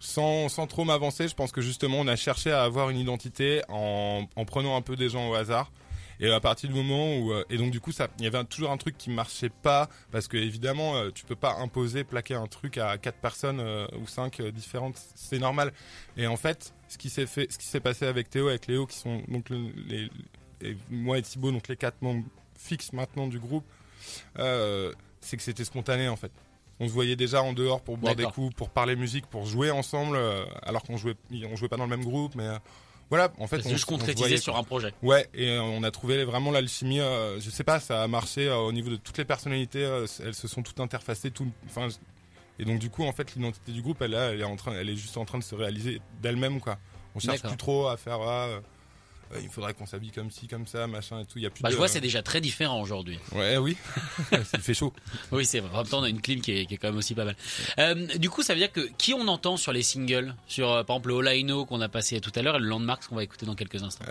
sans, 0.01 0.49
trop 0.67 0.85
m'avancer, 0.85 1.29
je 1.29 1.35
pense 1.35 1.53
que 1.53 1.61
justement, 1.61 1.99
on 2.01 2.07
a 2.09 2.17
cherché 2.17 2.53
à 2.53 2.63
avoir 2.63 2.91
une 2.91 2.99
identité 2.99 3.63
en, 3.69 4.27
en 4.37 4.45
prenant 4.45 4.77
un 4.77 4.83
peu 4.83 4.97
des 4.97 5.09
gens 5.09 5.31
au 5.31 5.35
hasard. 5.35 5.71
Et 6.19 6.31
à 6.33 6.41
partir 6.41 6.71
du 6.71 6.75
moment 6.75 7.15
où 7.19 7.31
euh, 7.33 7.45
et 7.51 7.59
donc 7.59 7.71
du 7.73 7.79
coup 7.79 7.91
il 8.19 8.25
y 8.25 8.27
avait 8.27 8.43
toujours 8.45 8.71
un 8.71 8.79
truc 8.79 8.97
qui 8.97 9.11
marchait 9.11 9.51
pas 9.51 9.91
parce 10.11 10.29
que 10.29 10.39
évidemment 10.39 10.97
euh, 10.97 11.11
tu 11.15 11.27
peux 11.27 11.37
pas 11.37 11.57
imposer 11.57 12.05
plaquer 12.05 12.33
un 12.33 12.47
truc 12.47 12.79
à 12.79 12.97
quatre 12.97 13.19
personnes 13.19 13.61
euh, 13.61 13.87
ou 14.01 14.07
cinq 14.07 14.41
différentes, 14.41 14.99
c'est 15.15 15.39
normal. 15.39 15.75
Et 16.17 16.27
en 16.27 16.39
fait, 16.39 16.73
ce 16.89 16.97
qui 16.97 17.11
s'est 17.11 17.81
passé 17.81 18.07
avec 18.07 18.31
Théo, 18.31 18.49
avec 18.49 18.67
Léo, 18.67 18.87
qui 18.87 18.97
sont 18.97 19.21
donc 19.29 19.51
le- 19.51 19.71
les, 19.87 20.79
moi 20.89 21.19
et 21.19 21.23
Thibaut, 21.23 21.53
donc 21.53 21.69
les 21.69 21.77
quatre 21.77 22.01
membres 22.01 22.25
fixes 22.59 22.95
maintenant 22.95 23.27
du 23.27 23.39
groupe, 23.39 23.67
c'est 24.37 25.37
que 25.37 25.43
c'était 25.43 25.65
spontané 25.65 26.09
en 26.09 26.17
fait. 26.17 26.33
On 26.79 26.89
se 26.89 26.93
voyait 26.93 27.17
déjà 27.17 27.43
en 27.43 27.53
dehors 27.53 27.81
pour 27.81 27.97
boire 27.97 28.15
des 28.15 28.25
coups, 28.25 28.55
pour 28.55 28.69
parler 28.69 28.97
musique, 28.97 29.27
pour 29.27 29.47
jouer 29.47 29.71
ensemble, 29.71 30.17
euh, 30.17 30.45
alors 30.63 30.83
qu'on 30.83 30.97
jouait, 30.97 31.17
on 31.51 31.57
jouait 31.57 31.69
pas 31.69 31.77
dans 31.77 31.85
le 31.85 31.97
même 31.97 32.05
groupe, 32.05 32.35
mais 32.35 32.47
euh, 32.47 32.59
voilà. 33.09 33.33
En 33.39 33.47
fait, 33.47 33.65
on, 33.65 33.71
juste 33.71 33.87
concrétisé 33.87 34.37
sur 34.37 34.57
un 34.57 34.63
projet. 34.63 34.93
Ouais, 35.03 35.27
et 35.33 35.49
euh, 35.51 35.63
on 35.63 35.83
a 35.85 35.91
trouvé 35.91 36.25
vraiment 36.25 36.51
l'alchimie. 36.51 37.01
euh, 37.01 37.41
je 37.41 37.49
sais 37.49 37.65
pas, 37.65 37.81
ça 37.81 38.03
a 38.03 38.09
marché 38.09 38.51
au 38.51 38.73
niveau 38.73 38.91
de 38.91 38.97
toutes 38.97 39.17
les 39.17 39.25
personnalités. 39.25 39.81
elles 40.25 40.35
se 40.35 40.49
sont 40.49 40.63
toutes 40.63 40.81
interfacées, 40.81 41.31
tout. 41.31 41.47
Enfin, 41.67 41.89
et 42.59 42.65
donc 42.65 42.79
du 42.79 42.91
coup, 42.91 43.05
en 43.05 43.13
fait, 43.13 43.35
l'identité 43.35 43.73
du 43.73 43.81
groupe, 43.81 44.03
elle, 44.03 44.15
elle 44.15 44.41
est 44.41 44.45
en 44.45 44.57
train, 44.57 44.73
elle 44.73 44.91
est 44.91 44.97
juste 44.97 45.17
en 45.17 45.25
train 45.25 45.39
de 45.39 45.45
se 45.45 45.55
réaliser 45.55 46.01
d'elle-même, 46.21 46.61
quoi. 46.61 46.79
On 47.15 47.21
cherche 47.21 47.43
plus 47.43 47.57
trop 47.57 47.89
à 47.89 47.97
faire. 47.97 48.21
Euh, 49.33 49.41
il 49.43 49.49
faudrait 49.49 49.75
qu'on 49.75 49.87
s'habille 49.87 50.11
comme 50.13 50.31
ci, 50.31 50.47
comme 50.47 50.67
ça, 50.67 50.87
machin 50.87 51.21
et 51.21 51.25
tout. 51.25 51.39
Il 51.39 51.43
y 51.43 51.47
a 51.47 51.51
plus 51.51 51.63
Bah, 51.63 51.69
de. 51.69 51.73
je 51.73 51.79
vois, 51.79 51.89
c'est 51.89 52.01
déjà 52.01 52.23
très 52.23 52.41
différent 52.41 52.81
aujourd'hui. 52.81 53.19
Ouais, 53.33 53.57
oui. 53.57 53.77
il 54.33 54.61
fait 54.61 54.75
chaud. 54.75 54.93
Oui, 55.33 55.45
c'est 55.45 55.61
vrai. 55.61 55.71
En 55.75 55.79
même 55.79 55.87
temps, 55.89 55.99
on 56.01 56.05
a 56.05 56.09
une 56.09 56.21
clim 56.21 56.41
qui 56.41 56.53
est, 56.53 56.67
qui 56.67 56.75
est 56.75 56.77
quand 56.77 56.89
même 56.89 56.97
aussi 56.99 57.15
pas 57.15 57.25
mal. 57.25 57.37
Euh, 57.79 58.07
du 58.19 58.31
coup, 58.31 58.43
ça 58.43 58.55
veut 58.55 58.61
dire 58.61 58.73
que 58.73 58.89
qui 58.99 59.15
on 59.15 59.27
entend 59.29 59.57
sur 59.57 59.73
les 59.73 59.83
singles? 59.83 60.35
Sur, 60.47 60.71
euh, 60.71 60.85
par 60.85 60.97
exemple, 60.97 61.19
le 61.21 61.43
Know 61.43 61.65
qu'on 61.67 61.81
a 61.81 61.89
passé 61.89 62.21
tout 62.21 62.33
à 62.35 62.43
l'heure 62.43 62.57
et 62.57 62.61
le 62.61 62.67
Landmarks 62.67 63.07
qu'on 63.09 63.17
va 63.17 63.25
écouter 63.25 63.47
dans 63.47 63.55
quelques 63.55 63.83
instants. 63.83 64.05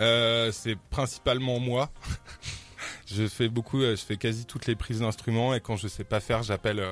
C'est 0.52 0.76
principalement 0.90 1.58
moi. 1.60 1.90
je 3.06 3.26
fais 3.26 3.48
beaucoup, 3.48 3.80
je 3.80 3.96
fais 3.96 4.16
quasi 4.16 4.44
toutes 4.44 4.66
les 4.66 4.76
prises 4.76 5.00
d'instruments 5.00 5.54
et 5.54 5.60
quand 5.60 5.76
je 5.76 5.88
sais 5.88 6.04
pas 6.04 6.20
faire, 6.20 6.42
j'appelle 6.42 6.84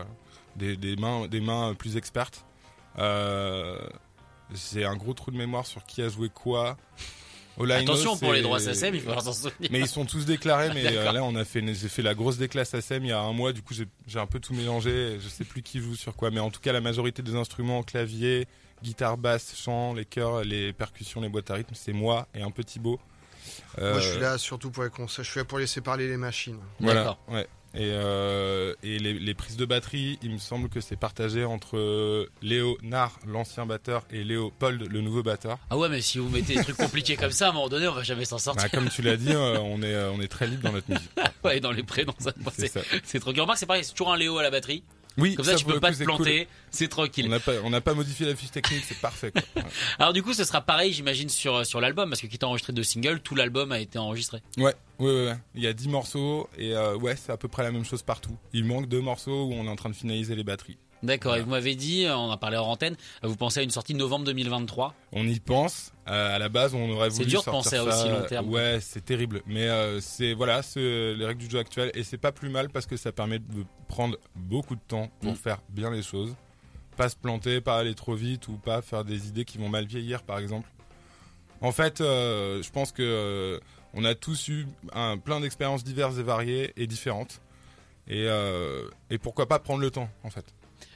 des, 0.57 0.77
des 0.77 0.97
mains, 0.97 1.27
des 1.29 1.41
mains 1.41 1.75
plus 1.75 1.97
expertes. 1.97 2.45
J'ai 4.73 4.85
un 4.85 4.97
gros 4.97 5.15
trou 5.15 5.31
de 5.31 5.37
mémoire 5.37 5.67
sur 5.67 5.85
qui 5.85 6.03
a 6.03 6.09
joué 6.09 6.29
quoi. 6.29 6.77
Attention 7.61 8.17
pour 8.17 8.33
les 8.33 8.43
droits 8.43 8.61
SACEM, 8.61 8.95
il 8.95 9.01
faut 9.01 9.21
s'en 9.21 9.33
souvenir. 9.33 9.71
Mais 9.71 9.81
ils 9.81 9.89
sont 9.89 10.05
tous 10.05 10.25
déclarés, 10.25 10.71
mais 10.75 10.87
euh, 10.97 11.13
là 11.13 11.23
on 11.23 11.35
a 11.37 11.45
fait, 11.45 11.63
j'ai 11.75 11.89
fait 11.89 12.03
la 12.03 12.15
grosse 12.15 12.39
déclasse 12.39 12.71
SACEM 12.71 13.05
il 13.05 13.09
y 13.09 13.13
a 13.13 13.21
un 13.21 13.33
mois, 13.33 13.53
du 13.53 13.63
coup 13.63 13.75
j'ai 13.75 14.19
un 14.19 14.27
peu 14.27 14.41
tout 14.41 14.55
mélangé, 14.55 15.19
je 15.21 15.29
sais 15.29 15.45
plus 15.45 15.63
qui 15.63 15.81
joue 15.81 15.95
sur 15.95 16.15
quoi, 16.17 16.31
mais 16.31 16.41
en 16.41 16.51
tout 16.51 16.61
cas 16.61 16.73
la 16.73 16.81
majorité 16.81 17.23
des 17.23 17.35
instruments, 17.35 17.83
clavier, 17.83 18.47
guitare, 18.83 19.17
basse, 19.17 19.55
chant, 19.57 19.95
les 19.95 20.05
chœurs, 20.05 20.45
les 20.45 20.73
percussions, 20.73 21.21
les 21.21 21.29
boîtes 21.29 21.51
à 21.51 21.55
rythme, 21.55 21.75
c'est 21.75 21.93
moi 21.93 22.27
et 22.35 22.43
un 22.43 22.51
petit 22.51 22.79
beau. 22.79 22.99
Moi, 23.79 24.01
je 24.01 24.11
suis 24.13 24.21
là 24.21 24.39
surtout 24.39 24.71
pour 24.71 24.85
les 24.85 24.91
conseils. 24.91 25.25
Je 25.25 25.31
suis 25.31 25.41
là 25.41 25.45
pour 25.45 25.59
laisser 25.59 25.81
parler 25.81 26.09
les 26.09 26.17
machines. 26.17 26.59
Voilà, 26.81 27.01
D'accord. 27.01 27.19
ouais. 27.29 27.47
Et, 27.75 27.91
euh, 27.93 28.75
et 28.83 28.99
les, 28.99 29.15
les 29.15 29.35
prises 29.35 29.57
de 29.57 29.65
batterie, 29.65 30.19
il 30.23 30.31
me 30.31 30.39
semble 30.39 30.69
que 30.69 30.81
c'est 30.81 30.97
partagé 30.97 31.45
entre 31.45 32.29
Léo 32.43 32.79
Nard, 32.83 33.19
l'ancien 33.27 33.67
batteur, 33.67 34.05
et 34.11 34.23
Léopold, 34.23 34.87
le 34.91 35.01
nouveau 35.01 35.23
batteur. 35.23 35.59
Ah 35.71 35.77
ouais, 35.77 35.89
mais 35.89 36.01
si 36.01 36.19
vous 36.19 36.29
mettez 36.29 36.55
des 36.55 36.63
trucs 36.63 36.77
compliqués 36.77 37.17
comme 37.17 37.33
ça, 37.33 37.47
à 37.47 37.51
un 37.51 37.53
moment 37.53 37.69
donné, 37.69 37.89
on 37.89 37.93
va 37.93 38.03
jamais 38.03 38.25
s'en 38.25 38.39
sortir. 38.39 38.65
Bah, 38.65 38.69
comme 38.69 38.89
tu 38.89 39.03
l'as 39.03 39.17
dit, 39.17 39.33
euh, 39.33 39.59
on 39.59 39.83
est 39.83 39.95
euh, 39.95 40.11
on 40.13 40.21
est 40.21 40.29
très 40.29 40.47
libre 40.47 40.63
dans 40.63 40.73
notre 40.73 40.89
musique. 40.91 41.11
Ouais, 41.45 41.61
dans 41.61 41.73
les 41.73 41.83
prénoms, 41.83 42.15
ça, 42.19 42.33
C'est 43.05 43.21
trop. 43.21 43.33
Remarque, 43.33 43.59
c'est 43.59 43.67
pareil, 43.67 43.85
c'est 43.85 43.93
toujours 43.93 44.13
un 44.13 44.17
Léo 44.17 44.39
à 44.39 44.43
la 44.43 44.51
batterie. 44.51 44.83
Oui, 45.17 45.35
Comme 45.37 45.45
ça, 45.45 45.55
tu 45.55 45.65
pour 45.65 45.75
peux 45.75 45.81
pas 45.81 45.89
coup, 45.89 45.95
te 45.95 45.99
c'est 45.99 46.05
cool. 46.07 46.15
planter. 46.17 46.49
C'est 46.71 46.87
On 46.87 46.89
tranquille. 46.89 47.29
n'a 47.29 47.39
pas 47.41 47.53
on 47.63 47.71
n'a 47.71 47.81
pas 47.81 47.95
modifié 47.95 48.27
la 48.27 48.35
fiche 48.35 48.51
technique, 48.51 48.83
c'est 48.87 48.99
parfait. 48.99 49.31
Quoi. 49.31 49.43
Ouais. 49.63 49.71
Alors 49.99 50.13
du 50.13 50.23
coup, 50.23 50.35
ce 50.35 50.43
sera 50.45 50.61
pareil, 50.61 50.93
j'imagine, 50.93 51.29
sur, 51.29 51.65
sur 51.65 51.81
l'album, 51.81 52.09
parce 52.11 52.21
que 52.21 52.27
quitte 52.27 52.43
à 52.43 52.49
enregistrer 52.49 52.73
deux 52.73 52.83
singles, 52.83 53.21
tout 53.21 53.35
l'album 53.37 53.71
a 53.73 53.79
été 53.79 53.99
enregistré. 53.99 54.43
Ouais, 54.57 54.75
ouais, 54.99 55.07
ouais, 55.07 55.27
ouais. 55.27 55.37
Il 55.55 55.63
y 55.63 55.67
a 55.69 55.73
10 55.73 55.89
morceaux 55.89 56.49
et 56.59 56.75
euh, 56.75 56.97
ouais, 56.97 57.15
c'est 57.17 57.31
à 57.33 57.37
peu 57.37 57.47
près 57.49 57.63
la 57.63 57.71
même 57.71 57.85
chose 57.85 58.03
partout. 58.03 58.37
Il 58.53 58.65
manque 58.65 58.89
deux 58.89 59.01
morceaux 59.01 59.45
où 59.45 59.53
on 59.53 59.67
est 59.67 59.71
en 59.71 59.77
train 59.77 59.91
de 59.91 59.95
finaliser 59.95 60.35
les 60.35 60.45
batteries. 60.45 60.79
D'accord, 61.05 61.31
Voilà. 61.33 61.43
et 61.43 61.45
vous 61.45 61.51
m'avez 61.51 61.75
dit, 61.75 62.07
on 62.09 62.15
en 62.15 62.31
a 62.31 62.37
parlé 62.37 62.57
hors 62.57 62.69
antenne, 62.69 62.97
vous 63.23 63.37
pensez 63.37 63.61
à 63.61 63.63
une 63.63 63.71
sortie 63.71 63.95
novembre 63.95 64.25
2023 64.25 64.95
On 65.13 65.27
y 65.27 65.39
pense. 65.41 65.93
Euh, 66.09 66.35
à 66.37 66.39
la 66.39 66.49
base, 66.49 66.75
on 66.75 66.91
aurait 66.91 67.11
C'est 67.11 67.19
voulu 67.19 67.29
dur 67.31 67.41
de 67.41 67.51
penser 67.51 67.77
à 67.77 67.85
aussi 67.85 68.09
long 68.09 68.23
terme. 68.29 68.49
Ouais, 68.51 68.79
c'est 68.81 69.05
terrible. 69.05 69.43
Mais 69.47 69.69
euh, 69.69 70.01
c'est 70.01 70.35
voilà, 70.35 70.63
c'est 70.63 71.15
les 71.15 71.25
règles 71.25 71.41
du 71.43 71.49
jeu 71.51 71.59
actuel 71.59 71.91
et 71.95 72.05
c'est 72.05 72.19
pas 72.19 72.33
plus 72.33 72.49
mal 72.51 72.69
parce 72.71 72.87
que 72.87 72.97
ça 72.97 73.13
permet 73.13 73.39
de 73.39 73.65
prendre 73.89 74.19
beaucoup 74.35 74.75
de 74.75 74.81
temps 74.87 75.11
pour 75.21 75.33
Mm. 75.33 75.37
faire 75.37 75.59
bien 75.71 75.91
les 75.91 76.03
choses, 76.03 76.35
pas 76.97 77.09
se 77.09 77.17
planter, 77.17 77.61
pas 77.61 77.79
aller 77.79 77.95
trop 77.95 78.15
vite 78.15 78.49
ou 78.49 78.53
pas 78.59 78.83
faire 78.83 79.05
des 79.05 79.29
idées 79.29 79.45
qui 79.45 79.59
vont 79.59 79.69
mal 79.69 79.87
vieillir, 79.87 80.23
par 80.23 80.39
exemple. 80.39 80.69
En 81.61 81.73
fait, 81.73 82.01
euh, 82.01 82.63
je 82.63 82.71
pense 82.71 82.93
que 82.93 83.03
euh, 83.03 83.59
on 83.95 84.05
a 84.05 84.15
tous 84.15 84.49
eu 84.49 84.67
un, 84.93 85.17
plein 85.17 85.41
d'expériences 85.41 85.85
diverses 85.85 86.19
et 86.19 86.23
variées 86.23 86.73
et 86.77 86.87
différentes. 86.87 87.41
Et, 88.07 88.27
euh, 88.29 88.87
et 89.09 89.17
pourquoi 89.17 89.47
pas 89.49 89.59
prendre 89.59 89.81
le 89.81 89.91
temps, 89.91 90.11
en 90.25 90.31
fait. 90.31 90.45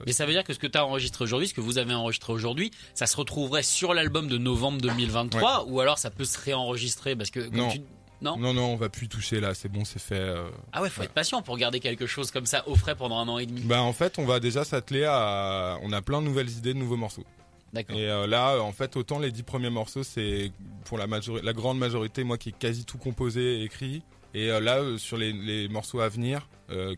Mais 0.06 0.12
ça 0.12 0.26
veut 0.26 0.32
dire 0.32 0.44
que 0.44 0.52
ce 0.52 0.58
que 0.58 0.66
tu 0.66 0.78
as 0.78 0.84
enregistré 0.84 1.24
aujourd'hui, 1.24 1.48
ce 1.48 1.54
que 1.54 1.60
vous 1.60 1.78
avez 1.78 1.94
enregistré 1.94 2.32
aujourd'hui, 2.32 2.70
ça 2.94 3.06
se 3.06 3.16
retrouverait 3.16 3.62
sur 3.62 3.94
l'album 3.94 4.28
de 4.28 4.38
novembre 4.38 4.78
2023 4.80 5.64
ou 5.68 5.80
alors 5.80 5.98
ça 5.98 6.10
peut 6.10 6.24
se 6.24 6.38
réenregistrer 6.38 7.16
parce 7.16 7.30
que 7.30 7.40
Non. 7.50 7.70
tu- 7.70 7.82
Non? 8.20 8.36
Non, 8.36 8.52
non, 8.52 8.72
on 8.72 8.76
va 8.76 8.88
plus 8.88 9.06
toucher 9.08 9.38
là, 9.38 9.54
c'est 9.54 9.68
bon, 9.68 9.84
c'est 9.84 10.00
fait. 10.00 10.18
euh. 10.18 10.48
Ah 10.72 10.82
ouais, 10.82 10.90
faut 10.90 11.02
être 11.02 11.12
patient 11.12 11.40
pour 11.40 11.56
garder 11.56 11.78
quelque 11.78 12.06
chose 12.08 12.32
comme 12.32 12.46
ça 12.46 12.66
au 12.66 12.74
frais 12.74 12.96
pendant 12.96 13.18
un 13.20 13.28
an 13.28 13.38
et 13.38 13.46
demi. 13.46 13.60
Bah 13.60 13.80
en 13.80 13.92
fait, 13.92 14.18
on 14.18 14.24
va 14.24 14.40
déjà 14.40 14.64
s'atteler 14.64 15.04
à. 15.04 15.78
On 15.82 15.92
a 15.92 16.02
plein 16.02 16.20
de 16.20 16.26
nouvelles 16.26 16.50
idées, 16.50 16.74
de 16.74 16.78
nouveaux 16.80 16.96
morceaux. 16.96 17.24
Et 17.76 17.84
euh, 17.90 18.26
là, 18.26 18.60
en 18.62 18.72
fait, 18.72 18.96
autant 18.96 19.18
les 19.18 19.30
dix 19.30 19.42
premiers 19.42 19.70
morceaux, 19.70 20.02
c'est 20.02 20.52
pour 20.84 20.98
la, 20.98 21.06
grande 21.52 21.78
majorité, 21.78 22.24
moi 22.24 22.38
qui 22.38 22.50
ai 22.50 22.52
quasi 22.52 22.84
tout 22.84 22.98
composé 22.98 23.60
et 23.60 23.64
écrit. 23.64 24.02
Et 24.34 24.50
euh, 24.50 24.60
là, 24.60 24.78
euh, 24.78 24.98
sur 24.98 25.16
les, 25.16 25.32
les 25.32 25.68
morceaux 25.68 26.00
à 26.00 26.08
venir, 26.08 26.48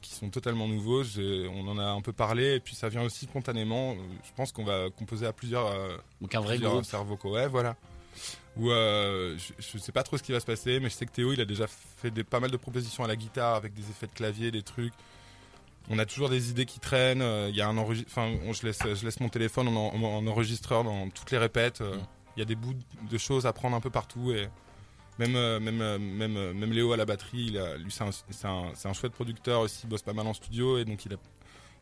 qui 0.03 0.13
sont 0.13 0.31
totalement 0.31 0.67
nouveaux, 0.67 1.05
on 1.17 1.69
en 1.69 1.79
a 1.79 1.85
un 1.85 2.01
peu 2.01 2.13
parlé, 2.13 2.57
et 2.57 2.61
puis 2.61 2.75
ça 2.75 2.89
vient 2.89 3.03
aussi 3.03 3.27
spontanément. 3.27 3.95
Je 4.25 4.33
pense 4.35 4.51
qu'on 4.51 4.65
va 4.65 4.91
composer 4.91 5.27
à 5.27 5.33
plusieurs, 5.33 5.73
Donc 6.21 6.35
un 6.35 6.41
vrai 6.41 6.55
plusieurs 6.55 6.73
groupe. 6.73 6.85
cerveaux. 6.85 7.19
Ouais, 7.23 7.47
voilà. 7.47 7.77
Ou 8.57 8.71
je, 8.71 9.37
je 9.61 9.79
sais 9.79 9.93
pas 9.93 10.03
trop 10.03 10.19
ce 10.19 10.25
qui 10.25 10.33
va 10.33 10.41
se 10.41 10.47
passer, 10.47 10.81
mais 10.81 10.89
je 10.89 10.95
sais 10.95 11.07
que 11.07 11.13
Théo, 11.13 11.33
il 11.33 11.41
a 11.41 11.45
déjà 11.45 11.69
fait 11.69 12.11
des, 12.11 12.25
pas 12.25 12.41
mal 12.41 12.51
de 12.51 12.57
propositions 12.57 13.05
à 13.05 13.07
la 13.07 13.15
guitare 13.15 13.55
avec 13.55 13.73
des 13.73 13.89
effets 13.91 14.09
de 14.09 14.13
clavier, 14.13 14.51
des 14.51 14.63
trucs. 14.63 14.95
On 15.89 15.99
a 15.99 16.05
toujours 16.07 16.29
des 16.29 16.51
idées 16.51 16.67
qui 16.67 16.79
traînent. 16.79 17.23
euh, 17.23 17.49
Il 17.51 17.57
y 17.57 17.61
a 17.61 17.69
un 17.69 17.77
enfin, 17.79 18.31
on- 18.47 18.53
je 18.53 18.67
laisse, 18.67 18.79
je 18.95 19.05
laisse 19.05 19.19
mon 19.21 19.29
téléphone 19.29 19.69
en, 19.69 19.73
en- 19.95 20.03
en 20.03 20.27
enregistreur 20.27 20.85
dans 20.85 21.09
toutes 21.11 21.31
les 21.31 21.39
répètes. 21.39 21.81
euh, 21.81 21.97
Mm. 21.97 22.07
Il 22.37 22.41
y 22.41 22.43
a 22.43 22.47
des 22.47 22.55
bouts 22.55 22.75
de 23.11 23.19
choses 23.19 23.45
à 23.47 23.53
prendre 23.53 23.77
un 23.77 23.81
peu 23.81 23.91
partout 23.91 24.31
et 24.33 24.49
même, 25.19 25.35
euh, 25.37 25.59
même, 25.59 25.99
même, 25.99 26.53
même 26.53 26.73
Léo 26.73 26.93
à 26.93 26.97
la 26.97 27.05
batterie, 27.05 27.47
il 27.49 27.59
a, 27.59 27.77
lui 27.77 27.91
c'est 27.91 28.05
un, 28.05 28.11
c'est 28.31 28.47
un, 28.47 28.73
un 28.85 28.93
chouette 28.93 29.13
producteur 29.13 29.61
aussi, 29.63 29.81
il 29.85 29.89
bosse 29.89 30.03
pas 30.03 30.13
mal 30.13 30.27
en 30.27 30.33
studio 30.33 30.79
et 30.79 30.85
donc 30.85 31.05
il 31.05 31.13
a, 31.13 31.17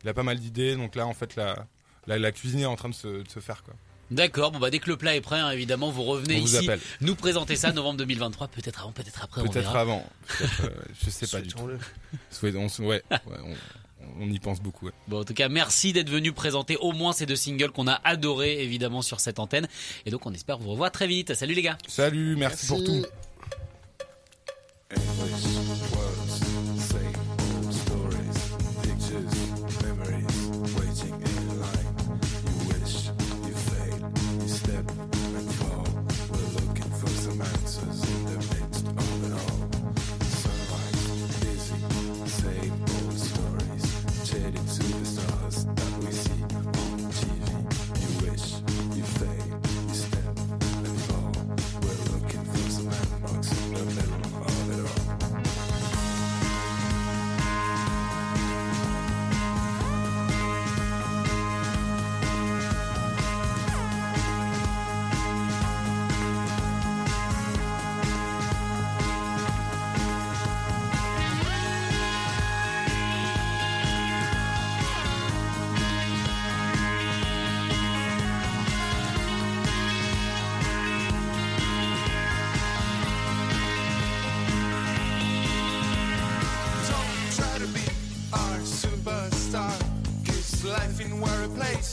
il 0.03 0.09
a 0.09 0.13
pas 0.13 0.23
mal 0.23 0.39
d'idées. 0.39 0.75
Donc 0.75 0.95
là, 0.95 1.05
en 1.05 1.13
fait, 1.13 1.35
la, 1.35 1.67
la, 2.07 2.17
la 2.17 2.31
cuisine 2.31 2.61
est 2.61 2.65
en 2.65 2.75
train 2.75 2.89
de 2.89 2.95
se, 2.95 3.07
de 3.23 3.29
se 3.29 3.39
faire 3.39 3.63
quoi. 3.63 3.75
D'accord, 4.11 4.51
bon 4.51 4.57
bah 4.59 4.71
dès 4.71 4.79
que 4.79 4.89
le 4.89 4.97
plat 4.97 5.15
est 5.15 5.21
prêt, 5.21 5.39
hein, 5.39 5.51
évidemment, 5.51 5.91
vous 5.91 6.01
revenez 6.03 6.37
On 6.37 6.41
vous 6.41 6.55
ici 6.55 6.65
appelle. 6.67 6.81
nous 7.01 7.15
présenter 7.15 7.55
ça 7.55 7.71
novembre 7.71 7.99
2023, 7.99 8.47
peut-être 8.47 8.79
avant, 8.81 8.91
peut-être 8.91 9.23
après, 9.23 9.43
Peut-être 9.43 9.75
avant. 9.75 10.03
Peut-être, 10.39 10.63
euh, 10.65 10.69
je 11.05 11.09
sais 11.11 11.27
pas 11.27 11.41
du 11.41 11.49
tout. 11.49 11.59
On, 12.57 12.67
se- 12.69 12.81
ouais, 12.81 13.03
ouais, 13.11 13.19
on, 13.45 13.53
on 14.19 14.29
y 14.29 14.39
pense 14.39 14.61
beaucoup. 14.61 14.87
ouais. 14.87 14.91
Bon, 15.07 15.21
en 15.21 15.23
tout 15.23 15.33
cas, 15.33 15.49
merci 15.49 15.93
d'être 15.93 16.09
venu 16.09 16.31
présenter 16.31 16.77
au 16.77 16.91
moins 16.91 17.13
ces 17.13 17.25
deux 17.25 17.35
singles 17.35 17.71
qu'on 17.71 17.87
a 17.87 17.99
adorés 18.03 18.63
évidemment 18.63 19.01
sur 19.01 19.19
cette 19.19 19.39
antenne. 19.39 19.67
Et 20.05 20.11
donc, 20.11 20.25
on 20.25 20.33
espère 20.33 20.57
vous 20.57 20.71
revoir 20.71 20.91
très 20.91 21.07
vite. 21.07 21.33
Salut 21.33 21.53
les 21.53 21.61
gars. 21.61 21.77
Salut, 21.87 22.35
merci 22.35 22.67
pour 22.67 22.83
tout. 22.83 23.05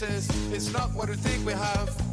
It's 0.03 0.71
not 0.75 0.93
what 0.93 1.09
we 1.09 1.15
think 1.15 1.47
we 1.47 1.55
have. 1.55 2.06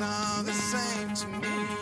All 0.00 0.42
the 0.42 0.52
same 0.52 1.12
to 1.14 1.26
me. 1.26 1.81